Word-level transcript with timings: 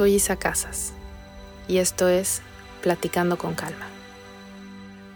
Soy 0.00 0.14
Isa 0.14 0.36
Casas 0.36 0.94
y 1.68 1.76
esto 1.76 2.08
es 2.08 2.40
Platicando 2.80 3.36
con 3.36 3.52
Calma. 3.52 3.86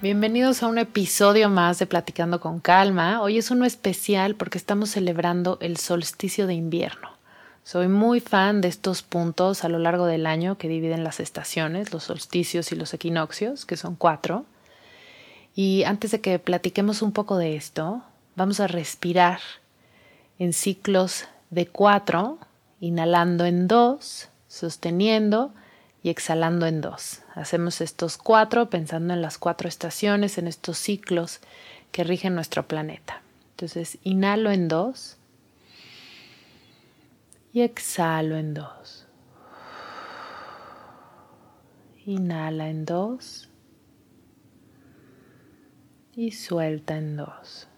Bienvenidos 0.03 0.63
a 0.63 0.67
un 0.67 0.77
episodio 0.77 1.49
más 1.49 1.79
de 1.79 1.87
Platicando 1.87 2.39
con 2.39 2.61
Calma. 2.61 3.23
Hoy 3.23 3.39
es 3.39 3.51
uno 3.51 3.65
especial 3.65 4.35
porque 4.35 4.59
estamos 4.59 4.91
celebrando 4.91 5.57
el 5.63 5.79
solsticio 5.79 6.47
de 6.47 6.53
invierno. 6.53 7.09
Soy 7.63 7.89
muy 7.89 8.21
fan 8.21 8.61
de 8.61 8.69
estos 8.69 9.01
puntos 9.01 9.65
a 9.65 9.71
lo 9.71 9.79
largo 9.79 10.05
del 10.05 10.27
año 10.27 10.59
que 10.59 10.69
dividen 10.69 11.03
las 11.03 11.19
estaciones, 11.19 11.91
los 11.95 12.05
solsticios 12.05 12.71
y 12.71 12.77
los 12.77 12.93
equinoccios, 12.93 13.65
que 13.65 13.79
son 13.79 13.97
cuatro. 13.97 14.45
Y 15.55 15.85
antes 15.85 16.11
de 16.11 16.21
que 16.21 16.39
platiquemos 16.39 17.01
un 17.01 17.13
poco 17.13 17.39
de 17.39 17.57
esto, 17.57 18.03
vamos 18.37 18.61
a 18.61 18.67
respirar 18.67 19.41
en 20.39 20.53
ciclos 20.53 21.25
de 21.49 21.69
cuatro, 21.69 22.37
inhalando 22.81 23.47
en 23.47 23.67
dos, 23.67 24.29
sosteniendo 24.55 25.53
y 26.03 26.11
exhalando 26.11 26.67
en 26.67 26.81
dos. 26.81 27.23
Hacemos 27.35 27.81
estos 27.81 28.19
cuatro 28.19 28.71
pensando 28.71 29.15
en 29.15 29.23
las 29.23 29.39
cuatro 29.39 29.69
estaciones, 29.69 30.39
en 30.39 30.47
estos 30.47 30.79
ciclos 30.79 31.41
que 31.93 32.05
rigen 32.05 32.35
nuestro 32.35 32.69
planeta. 32.69 33.23
Entonces, 33.51 33.99
inhalo 34.03 34.51
en 34.51 34.69
dos 34.69 35.17
y 37.53 37.63
exhalo 37.63 38.37
en 38.37 38.55
dos. 38.55 39.07
Inhala 42.05 42.69
en 42.69 42.85
dos 42.85 43.49
y 46.15 46.33
suelta 46.33 46.97
en 46.97 47.17
dos. 47.17 47.69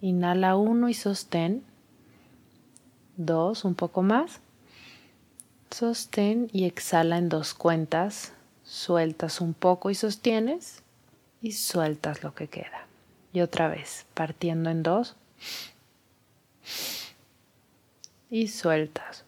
Inhala 0.00 0.56
uno 0.56 0.88
y 0.88 0.94
sostén. 0.94 1.64
Dos, 3.16 3.64
un 3.64 3.74
poco 3.74 4.02
más. 4.02 4.40
Sostén 5.70 6.48
y 6.52 6.64
exhala 6.64 7.18
en 7.18 7.28
dos 7.28 7.54
cuentas. 7.54 8.32
Sueltas 8.64 9.40
un 9.40 9.54
poco 9.54 9.90
y 9.90 9.94
sostienes 9.94 10.82
y 11.40 11.52
sueltas 11.52 12.22
lo 12.22 12.34
que 12.34 12.48
queda. 12.48 12.86
Y 13.32 13.40
otra 13.40 13.68
vez, 13.68 14.06
partiendo 14.14 14.70
en 14.70 14.82
dos. 14.82 15.16
Y 18.30 18.48
sueltas. 18.48 19.24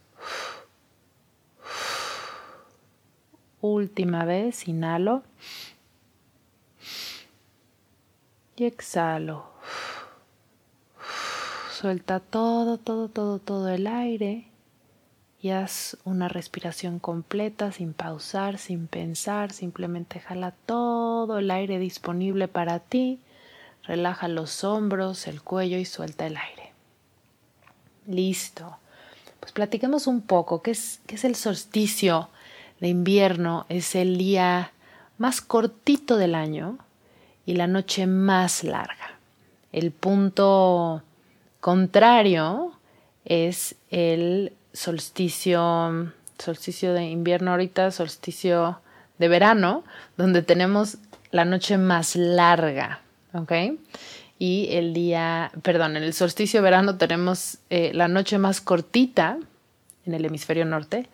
Última 3.61 4.25
vez, 4.25 4.67
inhalo. 4.67 5.23
Y 8.57 8.65
exhalo. 8.65 9.53
Suelta 11.73 12.19
todo, 12.19 12.79
todo, 12.79 13.09
todo, 13.09 13.39
todo 13.39 13.69
el 13.69 13.87
aire 13.87 14.48
y 15.41 15.51
haz 15.51 15.97
una 16.05 16.29
respiración 16.29 16.99
completa 16.99 17.71
sin 17.71 17.93
pausar, 17.93 18.59
sin 18.59 18.89
pensar, 18.89 19.53
simplemente 19.53 20.21
jala 20.21 20.53
todo 20.67 21.39
el 21.39 21.51
aire 21.51 21.79
disponible 21.79 22.49
para 22.49 22.81
ti, 22.81 23.21
relaja 23.85 24.27
los 24.27 24.65
hombros, 24.65 25.27
el 25.29 25.43
cuello 25.43 25.79
y 25.79 25.85
suelta 25.85 26.27
el 26.27 26.37
aire. 26.37 26.73
Listo. 28.07 28.79
Pues 29.39 29.53
platiquemos 29.53 30.09
un 30.09 30.23
poco, 30.23 30.61
¿qué 30.63 30.73
es, 30.73 31.01
qué 31.07 31.15
es 31.15 31.25
el 31.25 31.37
solsticio 31.37 32.29
de 32.81 32.89
invierno? 32.89 33.65
Es 33.69 33.95
el 33.95 34.19
día 34.19 34.73
más 35.19 35.41
cortito 35.41 36.17
del 36.17 36.35
año 36.35 36.79
y 37.47 37.55
la 37.55 37.69
noche 37.69 38.07
más 38.07 38.65
larga. 38.65 39.19
El 39.73 39.93
punto 39.93 41.03
contrario 41.61 42.73
es 43.25 43.77
el 43.91 44.53
solsticio, 44.79 46.13
solsticio 46.39 46.95
de 46.95 47.07
invierno 47.07 47.51
ahorita, 47.51 47.91
solsticio 47.91 48.81
de 49.19 49.29
verano, 49.29 49.83
donde 50.17 50.43
tenemos 50.43 50.99
la 51.33 51.45
noche 51.45 51.79
más 51.79 52.15
larga, 52.15 53.01
¿ok? 53.35 53.53
Y 54.39 54.69
el 54.71 54.95
día, 54.95 55.51
perdón, 55.63 55.97
en 55.97 56.05
el 56.05 56.15
solsticio 56.15 56.61
de 56.61 56.65
verano 56.65 56.97
tenemos 56.97 57.59
eh, 57.71 57.91
la 57.93 58.07
noche 58.07 58.39
más 58.39 58.61
cortita 58.61 59.39
en 60.07 60.15
el 60.15 60.25
hemisferio 60.25 60.65
norte 60.65 61.09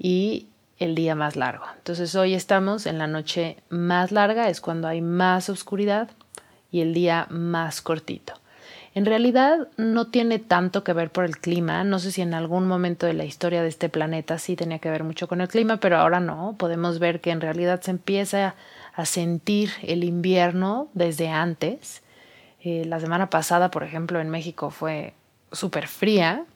y 0.00 0.48
el 0.80 0.96
día 0.96 1.14
más 1.14 1.36
largo. 1.36 1.64
Entonces 1.76 2.12
hoy 2.16 2.34
estamos 2.34 2.86
en 2.86 2.98
la 2.98 3.06
noche 3.06 3.56
más 3.68 4.10
larga, 4.10 4.48
es 4.48 4.60
cuando 4.60 4.88
hay 4.88 5.00
más 5.00 5.48
oscuridad 5.48 6.10
y 6.72 6.80
el 6.80 6.92
día 6.92 7.28
más 7.30 7.80
cortito. 7.82 8.34
En 8.96 9.04
realidad 9.04 9.68
no 9.76 10.06
tiene 10.06 10.38
tanto 10.38 10.82
que 10.82 10.94
ver 10.94 11.10
por 11.10 11.26
el 11.26 11.36
clima. 11.36 11.84
No 11.84 11.98
sé 11.98 12.10
si 12.12 12.22
en 12.22 12.32
algún 12.32 12.66
momento 12.66 13.04
de 13.04 13.12
la 13.12 13.26
historia 13.26 13.60
de 13.60 13.68
este 13.68 13.90
planeta 13.90 14.38
sí 14.38 14.56
tenía 14.56 14.78
que 14.78 14.88
ver 14.88 15.04
mucho 15.04 15.28
con 15.28 15.42
el 15.42 15.48
clima, 15.48 15.76
pero 15.76 15.98
ahora 15.98 16.18
no. 16.18 16.54
Podemos 16.58 16.98
ver 16.98 17.20
que 17.20 17.30
en 17.30 17.42
realidad 17.42 17.82
se 17.82 17.90
empieza 17.90 18.54
a 18.94 19.04
sentir 19.04 19.70
el 19.82 20.02
invierno 20.02 20.88
desde 20.94 21.28
antes. 21.28 22.00
Eh, 22.62 22.86
la 22.86 22.98
semana 22.98 23.28
pasada, 23.28 23.70
por 23.70 23.82
ejemplo, 23.82 24.18
en 24.18 24.30
México 24.30 24.70
fue 24.70 25.12
súper 25.52 25.88
fría 25.88 26.46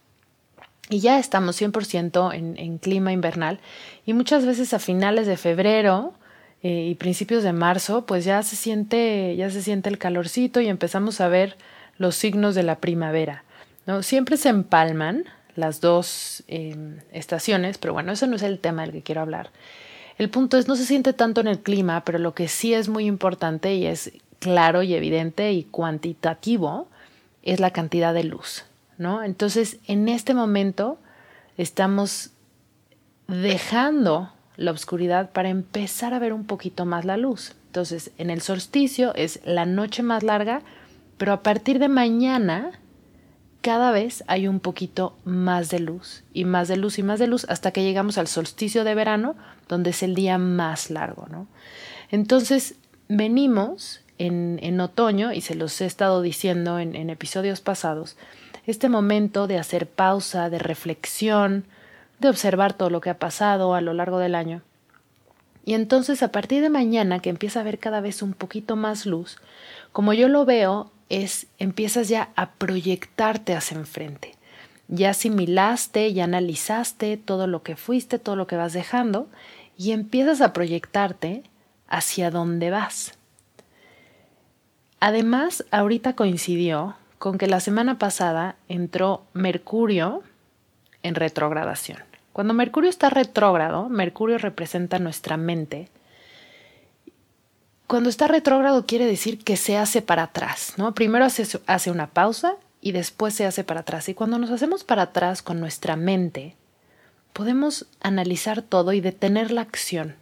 y 0.88 1.00
ya 1.00 1.18
estamos 1.18 1.60
100% 1.60 2.32
en, 2.32 2.58
en, 2.58 2.78
clima 2.78 3.12
invernal. 3.12 3.60
Y 4.06 4.14
muchas 4.14 4.46
veces 4.46 4.72
a 4.72 4.78
finales 4.78 5.26
de 5.26 5.36
febrero 5.36 6.14
eh, 6.62 6.86
y 6.88 6.94
principios 6.94 7.42
de 7.42 7.52
marzo, 7.52 8.06
pues 8.06 8.24
ya 8.24 8.42
se 8.42 8.56
siente, 8.56 9.36
ya 9.36 9.50
se 9.50 9.60
siente 9.60 9.90
el 9.90 9.98
calorcito 9.98 10.62
y 10.62 10.68
empezamos 10.68 11.20
a 11.20 11.28
ver 11.28 11.58
los 12.00 12.16
signos 12.16 12.54
de 12.54 12.62
la 12.62 12.76
primavera. 12.76 13.44
¿no? 13.86 14.02
Siempre 14.02 14.38
se 14.38 14.48
empalman 14.48 15.26
las 15.54 15.82
dos 15.82 16.42
em, 16.48 16.96
estaciones, 17.12 17.76
pero 17.76 17.92
bueno, 17.92 18.10
eso 18.10 18.26
no 18.26 18.36
es 18.36 18.42
el 18.42 18.58
tema 18.58 18.82
del 18.82 18.92
que 18.92 19.02
quiero 19.02 19.20
hablar. 19.20 19.50
El 20.16 20.30
punto 20.30 20.56
es, 20.56 20.66
no 20.66 20.76
se 20.76 20.86
siente 20.86 21.12
tanto 21.12 21.42
en 21.42 21.46
el 21.46 21.60
clima, 21.60 22.02
pero 22.06 22.18
lo 22.18 22.32
que 22.34 22.48
sí 22.48 22.72
es 22.72 22.88
muy 22.88 23.04
importante 23.04 23.74
y 23.74 23.84
es 23.84 24.12
claro 24.38 24.82
y 24.82 24.94
evidente 24.94 25.52
y 25.52 25.64
cuantitativo 25.64 26.88
es 27.42 27.60
la 27.60 27.70
cantidad 27.70 28.14
de 28.14 28.24
luz, 28.24 28.64
¿no? 28.96 29.22
Entonces, 29.22 29.76
en 29.86 30.08
este 30.08 30.32
momento 30.32 30.98
estamos 31.58 32.30
dejando 33.28 34.32
la 34.56 34.70
oscuridad 34.70 35.32
para 35.32 35.50
empezar 35.50 36.14
a 36.14 36.18
ver 36.18 36.32
un 36.32 36.46
poquito 36.46 36.86
más 36.86 37.04
la 37.04 37.18
luz. 37.18 37.54
Entonces, 37.66 38.10
en 38.16 38.30
el 38.30 38.40
solsticio 38.40 39.14
es 39.14 39.40
la 39.44 39.66
noche 39.66 40.02
más 40.02 40.22
larga, 40.22 40.62
pero 41.20 41.34
a 41.34 41.42
partir 41.42 41.78
de 41.78 41.90
mañana, 41.90 42.70
cada 43.60 43.92
vez 43.92 44.24
hay 44.26 44.48
un 44.48 44.58
poquito 44.58 45.18
más 45.26 45.68
de 45.68 45.78
luz 45.78 46.24
y 46.32 46.46
más 46.46 46.66
de 46.66 46.78
luz 46.78 46.98
y 46.98 47.02
más 47.02 47.18
de 47.18 47.26
luz 47.26 47.44
hasta 47.50 47.72
que 47.72 47.82
llegamos 47.82 48.16
al 48.16 48.26
solsticio 48.26 48.84
de 48.84 48.94
verano, 48.94 49.36
donde 49.68 49.90
es 49.90 50.02
el 50.02 50.14
día 50.14 50.38
más 50.38 50.88
largo, 50.88 51.26
¿no? 51.30 51.46
Entonces, 52.10 52.76
venimos 53.08 54.00
en, 54.16 54.80
otoño, 54.80 55.34
y 55.34 55.42
se 55.42 55.54
los 55.54 55.78
he 55.82 55.84
estado 55.84 56.22
diciendo 56.22 56.78
en, 56.78 56.96
en 56.96 57.10
episodios 57.10 57.60
pasados, 57.60 58.16
este 58.66 58.88
momento 58.88 59.46
de 59.46 59.58
hacer 59.58 59.86
pausa, 59.86 60.48
de 60.48 60.58
reflexión, 60.58 61.66
de 62.18 62.30
observar 62.30 62.72
todo 62.72 62.88
lo 62.88 63.02
que 63.02 63.10
ha 63.10 63.18
pasado 63.18 63.74
a 63.74 63.82
lo 63.82 63.92
largo 63.92 64.20
del 64.20 64.34
año. 64.34 64.62
Y 65.66 65.74
entonces 65.74 66.22
a 66.22 66.32
partir 66.32 66.62
de 66.62 66.70
mañana, 66.70 67.18
que 67.18 67.28
empieza 67.28 67.58
a 67.58 67.62
haber 67.62 67.78
cada 67.78 68.00
vez 68.00 68.22
un 68.22 68.32
poquito 68.32 68.74
más 68.74 69.04
luz, 69.04 69.36
como 69.92 70.14
yo 70.14 70.26
lo 70.26 70.46
veo, 70.46 70.90
es 71.10 71.46
empiezas 71.58 72.08
ya 72.08 72.30
a 72.36 72.52
proyectarte 72.52 73.54
hacia 73.54 73.76
enfrente. 73.76 74.34
ya 74.88 75.10
asimilaste, 75.10 76.12
ya 76.12 76.24
analizaste 76.24 77.16
todo 77.16 77.46
lo 77.46 77.62
que 77.62 77.76
fuiste, 77.76 78.18
todo 78.18 78.34
lo 78.34 78.48
que 78.48 78.56
vas 78.56 78.72
dejando 78.72 79.28
y 79.76 79.92
empiezas 79.92 80.40
a 80.40 80.52
proyectarte 80.52 81.44
hacia 81.88 82.30
dónde 82.30 82.70
vas. 82.70 83.14
Además, 84.98 85.64
ahorita 85.70 86.14
coincidió 86.14 86.96
con 87.18 87.38
que 87.38 87.46
la 87.46 87.60
semana 87.60 87.98
pasada 87.98 88.56
entró 88.68 89.24
Mercurio 89.32 90.22
en 91.02 91.14
retrogradación. 91.14 91.98
Cuando 92.32 92.54
Mercurio 92.54 92.90
está 92.90 93.10
retrógrado, 93.10 93.88
Mercurio 93.88 94.38
representa 94.38 94.98
nuestra 94.98 95.36
mente. 95.36 95.88
Cuando 97.90 98.08
está 98.08 98.28
retrógrado 98.28 98.86
quiere 98.86 99.04
decir 99.04 99.42
que 99.42 99.56
se 99.56 99.76
hace 99.76 100.00
para 100.00 100.22
atrás, 100.22 100.74
¿no? 100.76 100.94
Primero 100.94 101.24
hace, 101.24 101.58
hace 101.66 101.90
una 101.90 102.06
pausa 102.06 102.54
y 102.80 102.92
después 102.92 103.34
se 103.34 103.46
hace 103.46 103.64
para 103.64 103.80
atrás. 103.80 104.08
Y 104.08 104.14
cuando 104.14 104.38
nos 104.38 104.52
hacemos 104.52 104.84
para 104.84 105.02
atrás 105.02 105.42
con 105.42 105.58
nuestra 105.58 105.96
mente, 105.96 106.54
podemos 107.32 107.88
analizar 108.00 108.62
todo 108.62 108.92
y 108.92 109.00
detener 109.00 109.50
la 109.50 109.62
acción. 109.62 110.14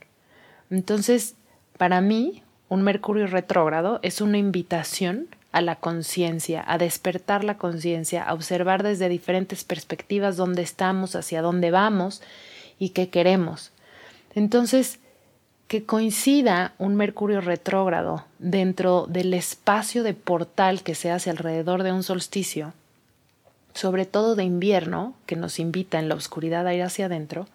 Entonces, 0.70 1.34
para 1.76 2.00
mí, 2.00 2.42
un 2.70 2.80
Mercurio 2.80 3.26
retrógrado 3.26 4.00
es 4.00 4.22
una 4.22 4.38
invitación 4.38 5.28
a 5.52 5.60
la 5.60 5.76
conciencia, 5.76 6.64
a 6.66 6.78
despertar 6.78 7.44
la 7.44 7.58
conciencia, 7.58 8.24
a 8.24 8.32
observar 8.32 8.82
desde 8.82 9.10
diferentes 9.10 9.64
perspectivas 9.64 10.38
dónde 10.38 10.62
estamos, 10.62 11.14
hacia 11.14 11.42
dónde 11.42 11.70
vamos 11.70 12.22
y 12.78 12.90
qué 12.90 13.10
queremos. 13.10 13.72
Entonces, 14.34 15.00
que 15.68 15.84
coincida 15.84 16.72
un 16.78 16.96
Mercurio 16.96 17.42
retrógrado 17.42 18.24
dentro 18.38 19.06
del 19.06 19.34
espacio 19.34 20.02
de 20.02 20.14
portal 20.14 20.82
que 20.82 20.94
se 20.94 21.10
hace 21.10 21.28
alrededor 21.28 21.82
de 21.82 21.92
un 21.92 22.02
solsticio, 22.02 22.72
sobre 23.74 24.06
todo 24.06 24.34
de 24.34 24.44
invierno, 24.44 25.14
que 25.26 25.36
nos 25.36 25.58
invita 25.58 25.98
en 25.98 26.08
la 26.08 26.14
oscuridad 26.14 26.66
a 26.66 26.74
ir 26.74 26.82
hacia 26.82 27.06
adentro, 27.06 27.46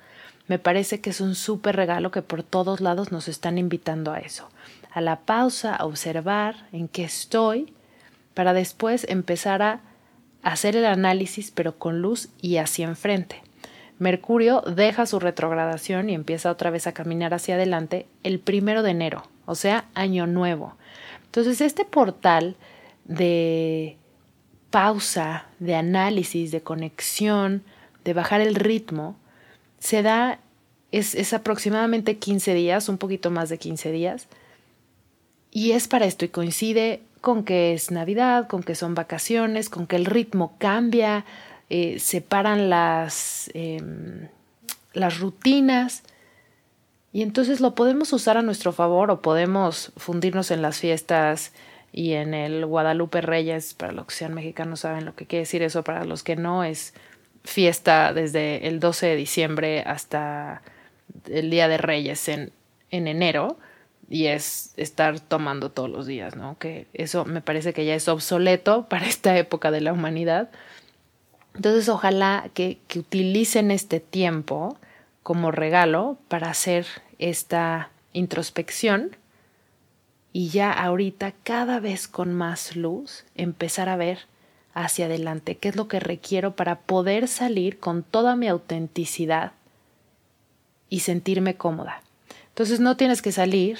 me 0.48 0.60
parece 0.60 1.02
que 1.02 1.10
es 1.10 1.22
un 1.22 1.34
súper 1.34 1.76
regalo 1.76 2.12
que 2.12 2.22
por 2.22 2.44
todos 2.44 2.82
lados 2.82 3.12
nos 3.12 3.28
están 3.28 3.58
invitando 3.58 4.14
a 4.14 4.20
eso, 4.20 4.48
a 4.92 5.02
la 5.02 5.22
pausa, 5.22 5.76
a 5.76 5.86
observar 5.86 6.68
en 6.72 6.88
qué 6.88 7.04
estoy, 7.04 7.74
para 8.36 8.54
después 8.54 9.08
empezar 9.10 9.64
a 9.64 9.82
hacer 10.44 10.76
el 10.76 10.86
análisis 10.86 11.50
pero 11.50 11.80
con 11.80 12.02
luz 12.02 12.30
y 12.42 12.58
hacia 12.58 12.88
enfrente. 12.88 13.42
Mercurio 14.04 14.62
deja 14.62 15.06
su 15.06 15.20
retrogradación 15.20 16.10
y 16.10 16.14
empieza 16.14 16.52
otra 16.52 16.70
vez 16.70 16.88
a 16.88 16.92
caminar 16.92 17.34
hacia 17.34 17.56
adelante 17.56 18.06
el 18.24 18.40
primero 18.40 18.84
de 18.84 18.92
enero, 18.92 19.24
o 19.46 19.56
sea, 19.56 19.86
año 19.96 20.28
nuevo. 20.28 20.76
Entonces, 21.26 21.62
este 21.62 21.86
portal 21.86 22.58
de 23.06 23.98
pausa, 24.72 25.46
de 25.60 25.76
análisis, 25.76 26.52
de 26.52 26.62
conexión, 26.62 27.64
de 28.04 28.14
bajar 28.14 28.42
el 28.42 28.56
ritmo, 28.56 29.16
se 29.80 30.02
da, 30.02 30.40
es, 30.92 31.16
es 31.16 31.34
aproximadamente 31.34 32.18
15 32.18 32.54
días, 32.54 32.90
un 32.90 32.98
poquito 32.98 33.32
más 33.32 33.48
de 33.48 33.58
15 33.58 33.92
días, 33.94 34.28
y 35.50 35.72
es 35.72 35.88
para 35.88 36.06
esto 36.06 36.26
y 36.26 36.30
coincide 36.30 37.02
con 37.22 37.46
que 37.46 37.74
es 37.74 37.90
Navidad, 37.90 38.48
con 38.50 38.64
que 38.64 38.76
son 38.76 38.96
vacaciones, 38.96 39.70
con 39.70 39.88
que 39.88 39.96
el 39.96 40.06
ritmo 40.06 40.56
cambia, 40.58 41.24
eh, 41.76 41.98
separan 41.98 42.70
las, 42.70 43.50
em, 43.56 44.28
las 44.94 45.20
rutinas 45.20 46.04
y 47.12 47.24
entonces 47.24 47.62
lo 47.62 47.74
podemos 47.74 48.14
usar 48.14 48.38
a 48.38 48.44
nuestro 48.44 48.74
favor 48.74 49.10
o 49.10 49.24
podemos 49.24 49.92
fundirnos 49.98 50.52
en 50.52 50.62
las 50.62 50.78
fiestas 50.78 51.52
y 51.92 52.14
en 52.14 52.36
el 52.36 52.64
Guadalupe 52.68 53.22
Reyes, 53.22 53.74
para 53.74 53.92
los 53.92 54.06
que 54.06 54.14
sean 54.14 54.36
mexicanos 54.36 54.82
saben 54.82 55.04
lo 55.04 55.16
que 55.16 55.26
quiere 55.26 55.46
decir 55.46 55.64
eso, 55.64 55.84
para 55.84 56.06
los 56.06 56.22
que 56.22 56.36
no 56.36 56.64
es 56.64 56.94
fiesta 57.44 58.14
desde 58.14 58.68
el 58.68 58.80
12 58.80 59.08
de 59.08 59.16
diciembre 59.16 59.82
hasta 59.82 60.62
el 61.28 61.50
Día 61.50 61.68
de 61.68 61.80
Reyes 61.80 62.28
en, 62.30 62.52
en 62.92 63.08
enero 63.08 63.58
y 64.12 64.28
es 64.28 64.76
estar 64.78 65.20
tomando 65.20 65.72
todos 65.72 65.90
los 65.90 66.06
días, 66.06 66.36
¿no? 66.36 66.56
Que 66.60 66.86
eso 66.94 67.26
me 67.26 67.42
parece 67.42 67.74
que 67.74 67.84
ya 67.84 67.96
es 67.96 68.08
obsoleto 68.08 68.88
para 68.90 69.08
esta 69.08 69.36
época 69.40 69.72
de 69.72 69.82
la 69.82 69.92
humanidad. 69.92 70.52
Entonces, 71.56 71.88
ojalá 71.90 72.50
que, 72.54 72.80
utilicen 72.96 73.72
este 73.72 74.00
tiempo 74.00 74.78
como 75.22 75.52
regalo 75.52 76.18
para 76.28 76.50
hacer 76.50 76.86
esta 77.20 77.92
introspección 78.12 79.16
y 80.32 80.50
ya 80.50 80.72
ahorita 80.72 81.34
cada 81.44 81.80
vez 81.80 82.08
con 82.08 82.34
más 82.34 82.76
luz 82.76 83.24
empezar 83.36 83.88
a 83.88 83.96
ver 83.96 84.20
hacia 84.74 85.06
adelante 85.06 85.58
qué 85.58 85.70
es 85.70 85.76
lo 85.76 85.88
que 85.88 86.00
requiero 86.00 86.56
para 86.56 86.80
poder 86.80 87.28
salir 87.28 87.80
con 87.80 88.04
toda 88.04 88.36
mi 88.36 88.48
autenticidad 88.48 89.54
y 90.90 91.02
sentirme 91.02 91.56
cómoda. 91.56 92.02
Entonces 92.50 92.80
no 92.80 92.98
tienes 92.98 93.22
que 93.22 93.32
salir 93.32 93.78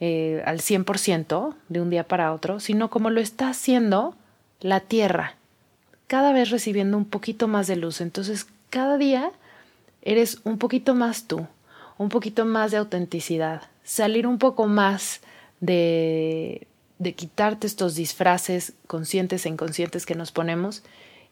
eh, 0.00 0.42
al 0.46 0.60
100% 0.60 1.54
de 1.68 1.80
un 1.80 1.90
día 1.90 2.04
para 2.04 2.32
otro, 2.32 2.60
sino 2.60 2.90
como 2.90 3.10
lo 3.10 3.20
está 3.20 3.48
haciendo 3.48 4.16
la 4.60 4.80
Tierra, 4.80 5.36
cada 6.12 6.34
vez 6.34 6.50
recibiendo 6.50 6.98
un 6.98 7.06
poquito 7.06 7.48
más 7.48 7.66
de 7.68 7.76
luz. 7.76 8.02
Entonces 8.02 8.46
cada 8.68 8.98
día 8.98 9.32
eres 10.02 10.42
un 10.44 10.58
poquito 10.58 10.94
más 10.94 11.26
tú, 11.26 11.46
un 11.96 12.10
poquito 12.10 12.44
más 12.44 12.70
de 12.70 12.76
autenticidad, 12.76 13.62
salir 13.82 14.26
un 14.26 14.36
poco 14.36 14.66
más 14.66 15.22
de, 15.60 16.66
de 16.98 17.14
quitarte 17.14 17.66
estos 17.66 17.94
disfraces 17.94 18.74
conscientes 18.86 19.46
e 19.46 19.48
inconscientes 19.48 20.04
que 20.04 20.14
nos 20.14 20.32
ponemos 20.32 20.82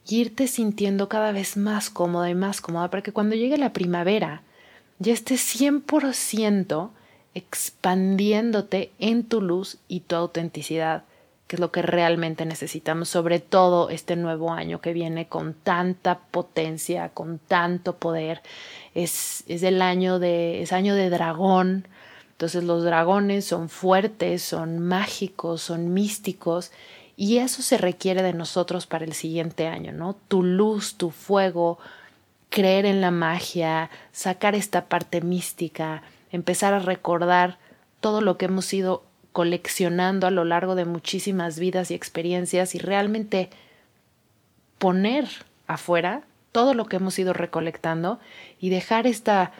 y 0.09 0.23
irte 0.23 0.49
sintiendo 0.49 1.11
cada 1.11 1.31
vez 1.31 1.59
más 1.59 1.91
cómoda 1.91 2.31
y 2.31 2.35
más 2.35 2.63
cómoda 2.63 2.89
para 2.89 3.03
que 3.03 3.13
cuando 3.13 3.37
llegue 3.37 3.59
la 3.59 3.75
primavera 3.75 4.45
ya 4.99 5.13
estés 5.13 5.43
100% 5.61 6.89
expandiéndote 7.35 8.93
en 8.99 9.25
tu 9.25 9.43
luz 9.43 9.77
y 9.89 10.01
tu 10.01 10.17
autenticidad, 10.17 11.05
que 11.51 11.57
es 11.57 11.61
lo 11.61 11.73
que 11.73 11.83
realmente 11.83 12.47
necesitamos, 12.47 13.09
sobre 13.09 13.41
todo 13.41 13.91
este 13.91 14.15
nuevo 14.15 14.53
año 14.53 14.81
que 14.81 14.93
viene 14.93 15.27
con 15.27 15.53
tanta 15.53 16.21
potencia, 16.21 17.09
con 17.09 17.41
tanto 17.41 17.97
poder. 17.97 18.41
Es, 18.95 19.43
es 19.49 19.65
el 19.65 19.83
año 19.83 20.21
de, 20.21 20.63
es 20.63 20.73
año 20.73 20.95
de 20.95 21.11
dragón. 21.11 21.89
Entonces 22.31 22.63
los 22.63 22.85
dragones 22.85 23.47
son 23.47 23.69
fuertes, 23.69 24.43
son 24.43 24.79
mágicos, 24.79 25.63
son 25.63 25.93
místicos 25.93 26.71
y 27.17 27.39
eso 27.39 27.63
se 27.63 27.79
requiere 27.79 28.23
de 28.23 28.33
nosotros 28.33 28.87
para 28.87 29.05
el 29.05 29.13
siguiente 29.13 29.67
año, 29.67 29.91
¿no? 29.91 30.15
Tu 30.29 30.45
luz, 30.45 30.95
tu 30.95 31.11
fuego, 31.11 31.81
creer 32.49 32.87
en 32.87 33.01
la 33.01 33.11
magia, 33.11 33.91
sacar 34.13 34.55
esta 34.55 34.85
parte 34.85 35.21
mística, 35.21 36.05
empezar 36.31 36.75
a 36.75 36.79
recordar 36.79 37.59
todo 37.99 38.21
lo 38.21 38.39
que 38.39 38.45
hemos 38.45 38.73
ido 38.73 39.03
coleccionando 39.33 40.27
a 40.27 40.31
lo 40.31 40.45
largo 40.45 40.75
de 40.75 40.85
muchísimas 40.85 41.59
vidas 41.59 41.91
y 41.91 41.95
experiencias 41.95 42.75
y 42.75 42.79
realmente 42.79 43.51
poner 44.79 45.29
afuera 45.67 46.23
todo 46.53 46.75
lo 46.75 46.87
que 46.87 46.97
hemos 46.97 47.19
ido 47.19 47.33
recolectando 47.33 48.19
y 48.61 48.71
dejar 48.71 49.07
esta 49.07 49.53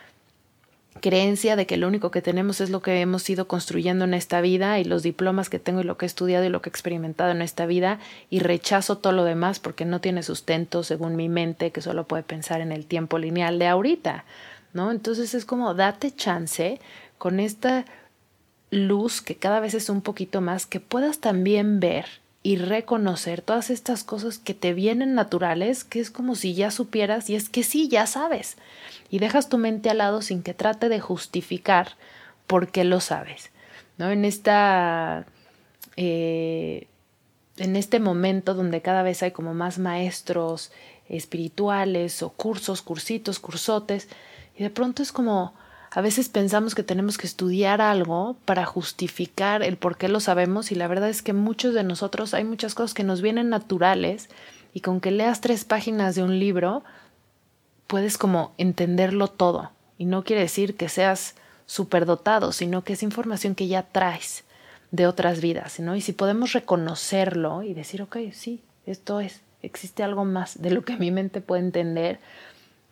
creencia 1.01 1.55
de 1.55 1.67
que 1.67 1.77
lo 1.77 1.87
único 1.87 2.11
que 2.11 2.21
tenemos 2.21 2.61
es 2.61 2.71
lo 2.71 2.83
que 2.83 3.01
hemos 3.01 3.29
ido 3.31 3.47
construyendo 3.47 4.05
en 4.05 4.15
esta 4.15 4.41
vida 4.41 4.79
y 4.81 4.85
los 4.85 5.03
diplomas 5.03 5.49
que 5.49 5.61
tengo 5.61 5.81
y 5.81 5.85
lo 5.85 5.97
que 5.97 6.05
he 6.05 6.09
estudiado 6.09 6.45
y 6.45 6.49
lo 6.49 6.61
que 6.63 6.69
he 6.69 6.73
experimentado 6.73 7.31
en 7.31 7.43
esta 7.43 7.67
vida 7.67 8.01
y 8.29 8.41
rechazo 8.41 8.99
todo 8.99 9.13
lo 9.13 9.25
demás 9.25 9.61
porque 9.61 9.85
no 9.85 10.01
tiene 10.01 10.23
sustento 10.23 10.83
según 10.83 11.15
mi 11.15 11.29
mente 11.29 11.71
que 11.71 11.81
solo 11.81 12.05
puede 12.05 12.25
pensar 12.25 12.61
en 12.61 12.73
el 12.73 12.87
tiempo 12.87 13.19
lineal 13.19 13.59
de 13.59 13.69
ahorita, 13.69 14.25
¿no? 14.73 14.91
Entonces 14.91 15.35
es 15.35 15.45
como 15.45 15.75
date 15.75 16.11
chance 16.11 16.81
con 17.19 17.39
esta 17.39 17.85
luz 18.71 19.21
que 19.21 19.37
cada 19.37 19.61
vez 19.61 19.75
es 19.75 19.91
un 19.91 20.01
poquito 20.01 20.41
más 20.41 20.67
que 20.67 20.81
puedas 20.81 21.19
también 21.19 21.81
ver 21.81 22.07
y 22.43 22.57
reconocer 22.57 23.43
todas 23.43 23.69
estas 23.69 24.03
cosas 24.03 24.39
que 24.39 24.55
te 24.55 24.73
vienen 24.73 25.15
naturales, 25.15 25.85
que 25.85 26.01
es 26.01 26.11
como 26.11 26.35
si 26.35 26.55
ya 26.55 26.71
supieras 26.71 27.29
y 27.29 27.37
es 27.37 27.49
que 27.49 27.63
sí, 27.63 27.89
ya 27.89 28.07
sabes. 28.07 28.57
Y 29.11 29.19
dejas 29.19 29.49
tu 29.49 29.59
mente 29.59 29.91
al 29.91 29.99
lado 29.99 30.23
sin 30.23 30.43
que 30.43 30.55
trate 30.55 30.89
de 30.89 31.01
justificar 31.01 31.97
por 32.47 32.69
qué 32.69 32.85
lo 32.85 33.01
sabes. 33.01 33.51
¿no? 33.99 34.11
En 34.11 34.25
esta. 34.25 35.27
Eh, 35.97 36.87
en 37.59 37.77
este 37.77 38.01
momento 38.01 38.55
donde 38.55 38.81
cada 38.81 39.03
vez 39.03 39.23
hay 39.23 39.33
como 39.33 39.53
más 39.53 39.79
maestros 39.79 40.73
espirituales 41.11 42.23
o 42.23 42.31
cursos, 42.31 42.81
cursitos, 42.81 43.39
cursotes, 43.39 44.09
y 44.57 44.63
de 44.63 44.71
pronto 44.71 45.03
es 45.03 45.13
como 45.13 45.53
a 45.91 46.01
veces 46.01 46.29
pensamos 46.29 46.75
que 46.75 46.85
tenemos 46.85 47.19
que 47.19 47.27
estudiar 47.27 47.81
algo 47.81 48.37
para 48.45 48.65
justificar 48.65 49.63
el 49.63 49.77
por 49.77 49.97
qué 49.97 50.09
lo 50.09 50.21
sabemos 50.21 50.71
y 50.71 50.77
la 50.77 50.87
verdad 50.87 51.09
es 51.09 51.23
que 51.23 51.33
muchos 51.33 51.75
de 51.75 51.83
nosotros 51.83 52.33
hay 52.33 52.45
muchas 52.45 52.75
cosas 52.75 52.95
que 52.95 53.03
nos 53.03 53.23
vienen 53.23 53.49
naturales 53.49 54.29
y 54.73 54.81
con 54.81 55.01
que 55.01 55.11
leas 55.11 55.41
tres 55.41 55.65
páginas 55.65 56.15
de 56.15 56.23
un 56.23 56.39
libro 56.39 56.85
puedes 57.89 58.19
como 58.19 58.53
entenderlo 58.57 59.27
todo 59.27 59.73
y 59.99 60.05
no 60.05 60.23
quiere 60.23 60.43
decir 60.43 60.77
que 60.77 60.89
seas 60.89 61.35
superdotado, 61.67 62.53
sino 62.53 62.85
que 62.85 62.93
es 62.93 63.03
información 63.03 63.57
que 63.57 63.67
ya 63.67 63.83
traes 63.83 64.45
de 64.93 65.07
otras 65.07 65.41
vidas, 65.41 65.79
¿no? 65.81 65.95
Y 65.97 66.01
si 66.01 66.13
podemos 66.13 66.53
reconocerlo 66.53 67.63
y 67.63 67.75
decir, 67.75 68.03
ok, 68.03 68.17
sí, 68.33 68.63
esto 68.87 69.21
es, 69.21 69.43
existe 69.63 70.03
algo 70.03 70.25
más 70.25 70.61
de 70.63 70.71
lo 70.71 70.85
que 70.85 70.97
mi 70.97 71.11
mente 71.11 71.41
puede 71.41 71.63
entender, 71.63 72.19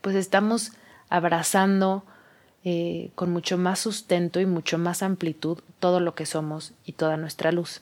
pues 0.00 0.16
estamos 0.16 0.72
abrazando 1.08 2.04
eh, 2.70 3.12
con 3.14 3.32
mucho 3.32 3.56
más 3.56 3.78
sustento 3.78 4.40
y 4.40 4.44
mucho 4.44 4.76
más 4.76 5.02
amplitud 5.02 5.56
todo 5.78 6.00
lo 6.00 6.14
que 6.14 6.26
somos 6.26 6.74
y 6.84 6.92
toda 6.92 7.16
nuestra 7.16 7.50
luz. 7.50 7.80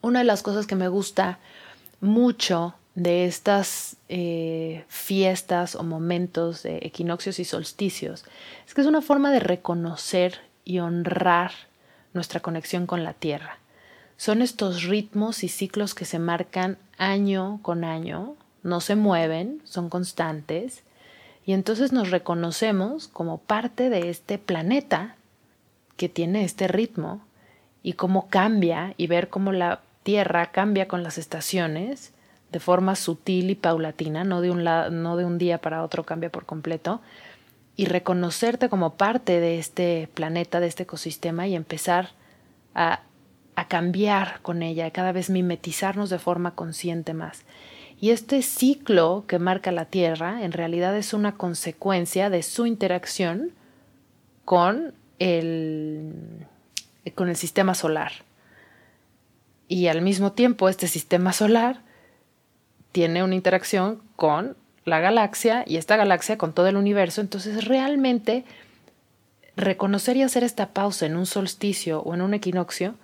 Una 0.00 0.20
de 0.20 0.24
las 0.24 0.42
cosas 0.42 0.66
que 0.66 0.74
me 0.74 0.88
gusta 0.88 1.38
mucho 2.00 2.76
de 2.94 3.26
estas 3.26 3.96
eh, 4.08 4.86
fiestas 4.88 5.74
o 5.74 5.82
momentos 5.82 6.62
de 6.62 6.78
equinoccios 6.78 7.38
y 7.38 7.44
solsticios 7.44 8.24
es 8.66 8.72
que 8.72 8.80
es 8.80 8.86
una 8.86 9.02
forma 9.02 9.30
de 9.30 9.40
reconocer 9.40 10.40
y 10.64 10.78
honrar 10.78 11.52
nuestra 12.14 12.40
conexión 12.40 12.86
con 12.86 13.04
la 13.04 13.12
tierra. 13.12 13.58
Son 14.16 14.40
estos 14.40 14.84
ritmos 14.84 15.44
y 15.44 15.48
ciclos 15.48 15.94
que 15.94 16.06
se 16.06 16.18
marcan 16.18 16.78
año 16.96 17.58
con 17.60 17.84
año, 17.84 18.34
no 18.62 18.80
se 18.80 18.96
mueven, 18.96 19.60
son 19.64 19.90
constantes, 19.90 20.84
y 21.46 21.52
entonces 21.52 21.92
nos 21.92 22.10
reconocemos 22.10 23.08
como 23.08 23.38
parte 23.38 23.90
de 23.90 24.08
este 24.08 24.38
planeta 24.38 25.16
que 25.96 26.08
tiene 26.08 26.44
este 26.44 26.68
ritmo 26.68 27.20
y 27.82 27.94
cómo 27.94 28.28
cambia 28.28 28.94
y 28.96 29.06
ver 29.06 29.28
cómo 29.28 29.52
la 29.52 29.80
Tierra 30.02 30.50
cambia 30.50 30.86
con 30.86 31.02
las 31.02 31.16
estaciones 31.16 32.12
de 32.52 32.60
forma 32.60 32.94
sutil 32.94 33.50
y 33.50 33.54
paulatina, 33.54 34.22
no 34.22 34.40
de 34.40 34.50
un, 34.50 34.62
no 34.62 35.16
de 35.16 35.24
un 35.24 35.38
día 35.38 35.58
para 35.58 35.82
otro 35.82 36.04
cambia 36.04 36.30
por 36.30 36.44
completo, 36.46 37.00
y 37.74 37.86
reconocerte 37.86 38.68
como 38.68 38.94
parte 38.94 39.40
de 39.40 39.58
este 39.58 40.08
planeta, 40.14 40.60
de 40.60 40.68
este 40.68 40.84
ecosistema 40.84 41.48
y 41.48 41.56
empezar 41.56 42.10
a, 42.74 43.00
a 43.56 43.66
cambiar 43.66 44.40
con 44.42 44.62
ella, 44.62 44.90
cada 44.92 45.10
vez 45.10 45.30
mimetizarnos 45.30 46.10
de 46.10 46.18
forma 46.18 46.52
consciente 46.54 47.14
más. 47.14 47.42
Y 48.00 48.10
este 48.10 48.42
ciclo 48.42 49.24
que 49.26 49.38
marca 49.38 49.72
la 49.72 49.86
Tierra 49.86 50.42
en 50.42 50.52
realidad 50.52 50.96
es 50.96 51.14
una 51.14 51.36
consecuencia 51.36 52.30
de 52.30 52.42
su 52.42 52.66
interacción 52.66 53.52
con 54.44 54.94
el, 55.18 56.12
con 57.14 57.28
el 57.28 57.36
sistema 57.36 57.74
solar. 57.74 58.12
Y 59.68 59.86
al 59.86 60.02
mismo 60.02 60.32
tiempo 60.32 60.68
este 60.68 60.88
sistema 60.88 61.32
solar 61.32 61.80
tiene 62.92 63.24
una 63.24 63.34
interacción 63.34 64.02
con 64.16 64.56
la 64.84 65.00
galaxia 65.00 65.64
y 65.66 65.76
esta 65.76 65.96
galaxia 65.96 66.36
con 66.36 66.52
todo 66.52 66.66
el 66.66 66.76
universo. 66.76 67.20
Entonces 67.20 67.64
realmente 67.64 68.44
reconocer 69.56 70.16
y 70.16 70.22
hacer 70.22 70.44
esta 70.44 70.70
pausa 70.72 71.06
en 71.06 71.16
un 71.16 71.26
solsticio 71.26 72.00
o 72.00 72.14
en 72.14 72.22
un 72.22 72.34
equinoccio 72.34 72.96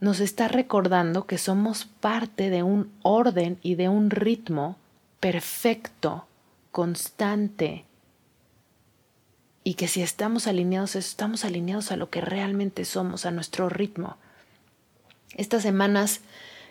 nos 0.00 0.20
está 0.20 0.48
recordando 0.48 1.26
que 1.26 1.38
somos 1.38 1.86
parte 1.86 2.50
de 2.50 2.62
un 2.62 2.92
orden 3.02 3.58
y 3.62 3.74
de 3.76 3.88
un 3.88 4.10
ritmo 4.10 4.76
perfecto, 5.20 6.26
constante, 6.70 7.84
y 9.62 9.74
que 9.74 9.88
si 9.88 10.02
estamos 10.02 10.46
alineados, 10.46 10.94
estamos 10.94 11.44
alineados 11.44 11.90
a 11.90 11.96
lo 11.96 12.10
que 12.10 12.20
realmente 12.20 12.84
somos, 12.84 13.24
a 13.24 13.30
nuestro 13.30 13.70
ritmo. 13.70 14.18
Estas 15.36 15.62
semanas 15.62 16.20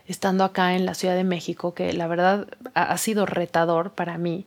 estando 0.07 0.43
acá 0.43 0.75
en 0.75 0.85
la 0.85 0.93
Ciudad 0.93 1.15
de 1.15 1.23
México, 1.23 1.73
que 1.73 1.91
la 1.93 2.07
verdad 2.07 2.47
ha, 2.73 2.97
sido 2.97 3.25
retador 3.25 3.93
para 3.93 4.17
mí 4.17 4.45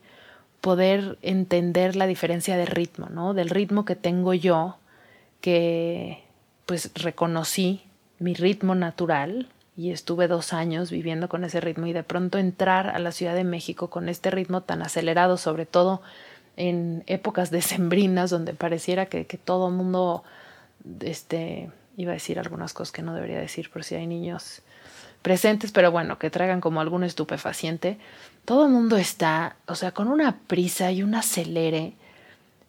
poder 0.61 1.19
entender 1.23 1.97
la 1.97 2.07
diferencia 2.07 2.57
de 2.57 2.67
ritmo, 2.67 3.09
¿no? 3.09 3.35
Del 3.35 3.51
ritmo 3.51 3.85
que 3.85 3.97
tengo 3.97 4.35
yo, 4.35 4.77
que 5.41 6.23
pues 6.67 6.91
reconocí 6.95 7.83
mi 8.19 8.35
ritmo 8.35 8.75
natural 8.75 9.49
y 9.77 9.91
estuve 9.91 10.27
dos 10.27 10.53
años 10.53 10.91
viviendo 10.91 11.29
con 11.29 11.45
ese 11.45 11.61
ritmo 11.61 11.87
y 11.87 11.93
de 11.93 12.03
pronto 12.03 12.39
entrar 12.39 12.89
a 12.89 12.99
la 12.99 13.13
Ciudad 13.13 13.35
de 13.35 13.45
México 13.45 13.91
con 13.91 14.09
este 14.09 14.31
ritmo 14.31 14.63
tan 14.63 14.83
acelerado, 14.83 15.37
sobre 15.37 15.67
todo 15.67 16.01
en 16.57 17.05
épocas 17.07 17.51
decembrinas 17.51 18.31
donde 18.31 18.55
pareciera 18.55 19.07
que, 19.07 19.27
que 19.27 19.37
todo 19.37 19.69
el 19.69 19.75
mundo, 19.75 20.25
este, 21.01 21.71
iba 21.97 22.13
a 22.13 22.15
decir 22.15 22.39
algunas 22.39 22.73
cosas 22.73 22.93
que 22.93 23.03
no 23.03 23.15
debería 23.15 23.39
decir 23.39 23.71
por 23.71 23.85
si 23.85 23.95
hay 23.95 24.07
niños 24.07 24.63
presentes, 25.23 25.73
pero 25.73 25.91
bueno, 25.91 26.19
que 26.19 26.31
traigan 26.31 26.61
como 26.61 26.81
algún 26.81 27.03
estupefaciente, 27.03 27.99
todo 28.45 28.67
el 28.67 28.73
mundo 28.73 28.97
está, 28.97 29.57
o 29.67 29.75
sea, 29.75 29.91
con 29.91 30.09
una 30.09 30.39
prisa 30.47 30.93
y 30.93 31.03
un 31.03 31.17
acelere, 31.17 31.95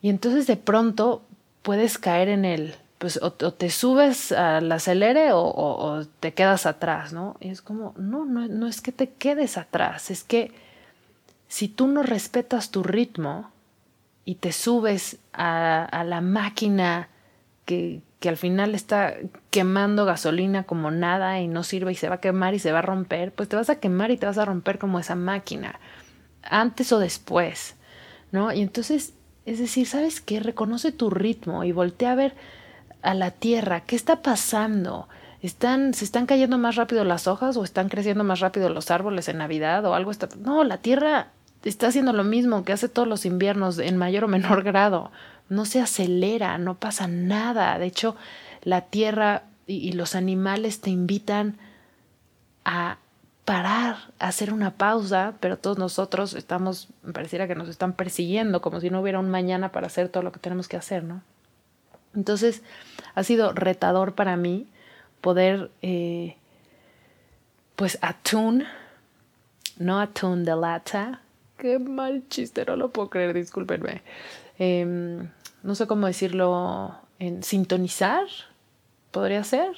y 0.02 0.10
entonces 0.10 0.48
de 0.48 0.58
pronto 0.58 1.22
puedes 1.62 1.98
caer 2.00 2.30
en 2.30 2.46
el, 2.46 2.76
pues 2.98 3.20
o, 3.22 3.32
te 3.32 3.70
subes 3.70 4.32
al 4.32 4.72
acelere 4.72 5.30
o, 5.34 6.04
te 6.20 6.34
quedas 6.34 6.66
atrás, 6.66 7.14
¿no? 7.14 7.38
Y 7.40 7.50
es 7.50 7.62
como, 7.62 7.94
no, 7.98 8.26
no, 8.26 8.48
no 8.48 8.68
es 8.68 8.82
que 8.82 8.92
te 8.92 9.10
quedes 9.10 9.58
atrás, 9.58 10.10
es 10.10 10.24
que 10.24 10.52
si 11.48 11.68
tú 11.68 11.88
no 11.88 12.04
respetas 12.04 12.72
tu 12.72 12.84
ritmo 12.84 13.52
y 14.26 14.36
te 14.36 14.52
subes 14.52 15.18
a, 15.32 15.86
a 15.86 16.04
la 16.04 16.22
máquina 16.22 17.10
que, 17.66 18.02
que 18.20 18.30
al 18.30 18.38
final 18.38 18.74
está 18.74 19.16
quemando 19.52 20.06
gasolina 20.06 20.64
como 20.64 20.90
nada 20.90 21.40
y 21.40 21.48
no 21.48 21.64
sirve 21.64 21.92
y 21.92 21.96
se 21.96 22.10
va 22.10 22.16
a 22.16 22.22
quemar 22.22 22.54
y 22.56 22.60
se 22.60 22.72
va 22.72 22.80
a 22.80 22.84
romper, 22.84 23.32
pues 23.32 23.48
te 23.48 23.56
vas 23.56 23.70
a 23.70 23.80
quemar 23.80 24.12
y 24.12 24.18
te 24.18 24.26
vas 24.26 24.38
a 24.38 24.46
romper 24.46 24.80
como 24.80 25.00
esa 25.00 25.16
máquina, 25.16 25.80
antes 26.42 26.92
o 26.92 27.00
después, 27.00 27.76
¿no? 28.32 28.52
Y 28.52 28.62
entonces, 28.62 29.14
es 29.46 29.60
decir, 29.60 29.86
¿sabes 29.86 30.20
qué? 30.20 30.40
Reconoce 30.40 30.92
tu 30.92 31.10
ritmo 31.10 31.64
y 31.64 31.72
voltea 31.72 32.14
a 32.14 32.16
ver 32.16 32.36
a 33.08 33.14
la 33.14 33.32
tierra, 33.32 33.82
¿qué 33.82 33.96
está 33.96 34.22
pasando? 34.22 35.08
¿Están, 35.42 35.94
¿Se 35.94 36.04
están 36.04 36.26
cayendo 36.26 36.58
más 36.58 36.76
rápido 36.76 37.04
las 37.04 37.28
hojas 37.28 37.58
o 37.58 37.64
están 37.64 37.90
creciendo 37.90 38.24
más 38.24 38.40
rápido 38.40 38.70
los 38.70 38.92
árboles 38.92 39.30
en 39.30 39.38
Navidad 39.38 39.86
o 39.86 39.94
algo 39.94 40.12
está... 40.12 40.28
No, 40.38 40.64
la 40.64 40.78
tierra 40.78 41.28
está 41.64 41.88
haciendo 41.88 42.12
lo 42.12 42.24
mismo 42.24 42.64
que 42.64 42.74
hace 42.74 42.90
todos 42.90 43.08
los 43.08 43.26
inviernos 43.26 43.80
en 43.80 43.98
mayor 43.98 44.26
o 44.26 44.28
menor 44.28 44.64
grado 44.72 45.12
no 45.50 45.66
se 45.66 45.82
acelera, 45.82 46.58
no 46.58 46.76
pasa 46.76 47.08
nada. 47.08 47.78
De 47.80 47.86
hecho, 47.86 48.16
la 48.64 48.82
tierra 48.82 49.44
y, 49.66 49.94
los 49.94 50.16
animales 50.16 50.82
te 50.82 50.90
invitan 50.90 51.58
a 52.66 52.98
parar, 53.46 53.96
a 54.20 54.28
hacer 54.28 54.52
una 54.52 54.72
pausa, 54.72 55.36
pero 55.40 55.58
todos 55.58 55.78
nosotros 55.78 56.34
estamos, 56.34 56.90
pareciera 57.14 57.48
que 57.48 57.56
nos 57.56 57.70
están 57.70 57.94
persiguiendo, 57.94 58.62
como 58.62 58.82
si 58.82 58.90
no 58.90 59.00
hubiera 59.02 59.20
un 59.20 59.30
mañana 59.30 59.72
para 59.72 59.88
hacer 59.88 60.10
todo 60.10 60.24
lo 60.24 60.32
que 60.32 60.40
tenemos 60.40 60.68
que 60.68 60.76
hacer, 60.76 61.04
¿no? 61.04 61.22
Entonces, 62.16 62.62
ha 63.16 63.24
sido 63.24 63.54
retador 63.54 64.16
para 64.16 64.38
mí 64.38 64.68
poder, 65.22 65.72
eh, 65.82 66.36
pues, 67.76 67.98
atune, 68.02 68.66
no 69.78 70.00
atune 70.00 70.44
de 70.44 70.56
lata, 70.56 71.22
qué 71.58 71.80
mal 71.80 72.24
chiste, 72.30 72.66
no 72.66 72.76
lo 72.76 72.90
puedo 72.90 73.10
creer, 73.10 73.34
discúlpenme. 73.34 74.02
Em, 74.60 75.30
no 75.64 75.76
sé 75.76 75.88
cómo 75.88 76.08
decirlo, 76.08 76.96
en 77.20 77.44
sintonizar, 77.44 78.26
podría 79.12 79.44
ser, 79.44 79.72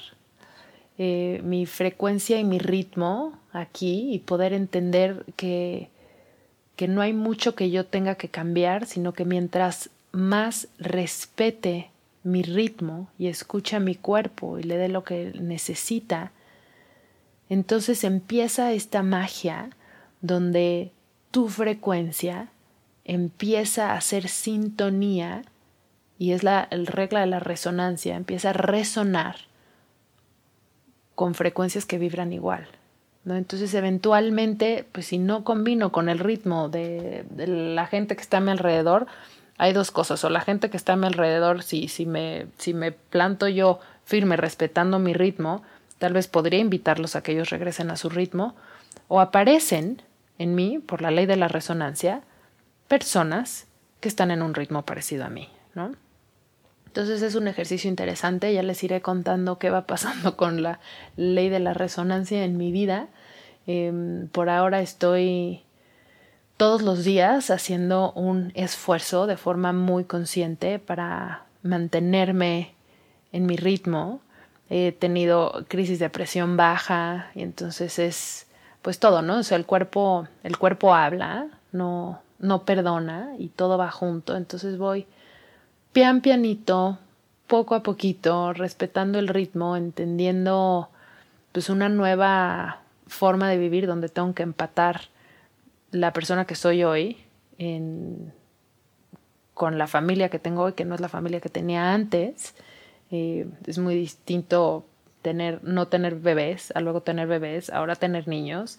eh, 0.98 1.40
mi 1.42 1.66
frecuencia 1.66 2.38
y 2.38 2.44
mi 2.44 2.58
ritmo 2.58 3.38
aquí 3.52 4.12
y 4.12 4.18
poder 4.18 4.52
entender 4.52 5.24
que, 5.36 5.88
que 6.76 6.88
no 6.88 7.00
hay 7.00 7.12
mucho 7.12 7.54
que 7.54 7.70
yo 7.70 7.86
tenga 7.86 8.16
que 8.16 8.28
cambiar, 8.28 8.86
sino 8.86 9.12
que 9.12 9.24
mientras 9.24 9.90
más 10.12 10.68
respete 10.78 11.89
mi 12.22 12.42
ritmo 12.42 13.08
y 13.18 13.28
escucha 13.28 13.80
mi 13.80 13.94
cuerpo 13.94 14.58
y 14.58 14.62
le 14.62 14.76
dé 14.76 14.88
lo 14.88 15.04
que 15.04 15.32
necesita, 15.40 16.32
entonces 17.48 18.04
empieza 18.04 18.72
esta 18.72 19.02
magia 19.02 19.70
donde 20.20 20.92
tu 21.30 21.48
frecuencia 21.48 22.48
empieza 23.04 23.90
a 23.90 23.96
hacer 23.96 24.28
sintonía 24.28 25.42
y 26.18 26.32
es 26.32 26.42
la 26.44 26.68
regla 26.70 27.20
de 27.20 27.26
la 27.26 27.40
resonancia, 27.40 28.14
empieza 28.16 28.50
a 28.50 28.52
resonar 28.52 29.36
con 31.14 31.34
frecuencias 31.34 31.86
que 31.86 31.98
vibran 31.98 32.32
igual. 32.32 32.68
¿no? 33.24 33.36
Entonces, 33.36 33.74
eventualmente, 33.74 34.86
pues 34.92 35.06
si 35.06 35.18
no 35.18 35.44
combino 35.44 35.92
con 35.92 36.08
el 36.08 36.18
ritmo 36.18 36.68
de, 36.68 37.24
la 37.36 37.86
gente 37.86 38.16
que 38.16 38.22
está 38.22 38.38
a 38.38 38.40
mi 38.40 38.50
alrededor, 38.50 39.06
hay 39.60 39.74
dos 39.74 39.90
cosas. 39.90 40.24
O 40.24 40.30
la 40.30 40.40
gente 40.40 40.70
que 40.70 40.78
está 40.78 40.94
a 40.94 40.96
mi 40.96 41.06
alrededor, 41.06 41.62
si, 41.62 41.86
si, 41.88 42.06
me, 42.06 42.46
si 42.56 42.72
me 42.72 42.92
planto 42.92 43.46
yo 43.46 43.78
firme 44.04 44.38
respetando 44.38 44.98
mi 44.98 45.12
ritmo, 45.12 45.62
tal 45.98 46.14
vez 46.14 46.28
podría 46.28 46.60
invitarlos 46.60 47.14
a 47.14 47.22
que 47.22 47.32
ellos 47.32 47.50
regresen 47.50 47.90
a 47.90 47.96
su 47.96 48.08
ritmo. 48.08 48.56
O 49.06 49.20
aparecen 49.20 50.00
en 50.38 50.54
mí, 50.54 50.78
por 50.78 51.02
la 51.02 51.10
ley 51.10 51.26
de 51.26 51.36
la 51.36 51.46
resonancia, 51.46 52.22
personas 52.88 53.66
que 54.00 54.08
están 54.08 54.30
en 54.30 54.40
un 54.40 54.54
ritmo 54.54 54.86
parecido 54.86 55.26
a 55.26 55.28
mí, 55.28 55.50
¿no? 55.74 55.92
Entonces 56.86 57.20
es 57.20 57.34
un 57.34 57.46
ejercicio 57.46 57.90
interesante, 57.90 58.54
ya 58.54 58.62
les 58.62 58.82
iré 58.82 59.02
contando 59.02 59.58
qué 59.58 59.68
va 59.68 59.86
pasando 59.86 60.36
con 60.38 60.62
la 60.62 60.80
ley 61.16 61.50
de 61.50 61.60
la 61.60 61.74
resonancia 61.74 62.44
en 62.44 62.56
mi 62.56 62.72
vida. 62.72 63.08
Em, 63.66 64.26
por 64.28 64.48
ahora 64.48 64.80
estoy 64.80 65.64
todos 66.60 66.82
los 66.82 67.04
días 67.04 67.50
haciendo 67.50 68.12
un 68.12 68.52
esfuerzo 68.54 69.26
de 69.26 69.38
forma 69.38 69.72
muy 69.72 70.04
consciente 70.04 70.78
para 70.78 71.46
mantenerme 71.62 72.74
en 73.32 73.46
mi 73.46 73.56
ritmo. 73.56 74.20
He 74.68 74.92
tenido 74.92 75.64
crisis 75.68 75.98
de 75.98 76.10
presión 76.10 76.58
baja 76.58 77.30
y 77.34 77.40
entonces 77.40 77.98
es 77.98 78.46
pues 78.82 78.98
todo, 78.98 79.22
¿no? 79.22 79.38
O 79.38 79.42
sea, 79.42 79.56
el 79.56 79.64
cuerpo, 79.64 80.28
el 80.42 80.58
cuerpo 80.58 80.94
habla, 80.94 81.46
no, 81.72 82.20
no 82.38 82.66
perdona 82.66 83.32
y 83.38 83.48
todo 83.48 83.78
va 83.78 83.90
junto. 83.90 84.36
Entonces 84.36 84.76
voy 84.76 85.06
pian 85.94 86.20
pianito, 86.20 86.98
poco 87.46 87.74
a 87.74 87.82
poquito, 87.82 88.52
respetando 88.52 89.18
el 89.18 89.28
ritmo, 89.28 89.78
entendiendo 89.78 90.90
pues 91.52 91.70
una 91.70 91.88
nueva 91.88 92.82
forma 93.06 93.48
de 93.48 93.56
vivir 93.56 93.86
donde 93.86 94.10
tengo 94.10 94.34
que 94.34 94.42
empatar 94.42 95.08
la 95.90 96.12
persona 96.12 96.44
que 96.46 96.54
soy 96.54 96.84
hoy 96.84 97.16
con 99.54 99.76
la 99.76 99.86
familia 99.86 100.30
que 100.30 100.38
tengo 100.38 100.62
hoy, 100.62 100.72
que 100.72 100.84
no 100.84 100.94
es 100.94 101.00
la 101.00 101.08
familia 101.08 101.40
que 101.40 101.50
tenía 101.50 101.92
antes. 101.92 102.54
Eh, 103.10 103.46
es 103.66 103.78
muy 103.78 103.94
distinto 103.94 104.86
tener, 105.22 105.62
no 105.62 105.88
tener 105.88 106.14
bebés, 106.14 106.72
a 106.74 106.80
luego 106.80 107.02
tener 107.02 107.28
bebés, 107.28 107.70
ahora 107.70 107.96
tener 107.96 108.26
niños. 108.28 108.78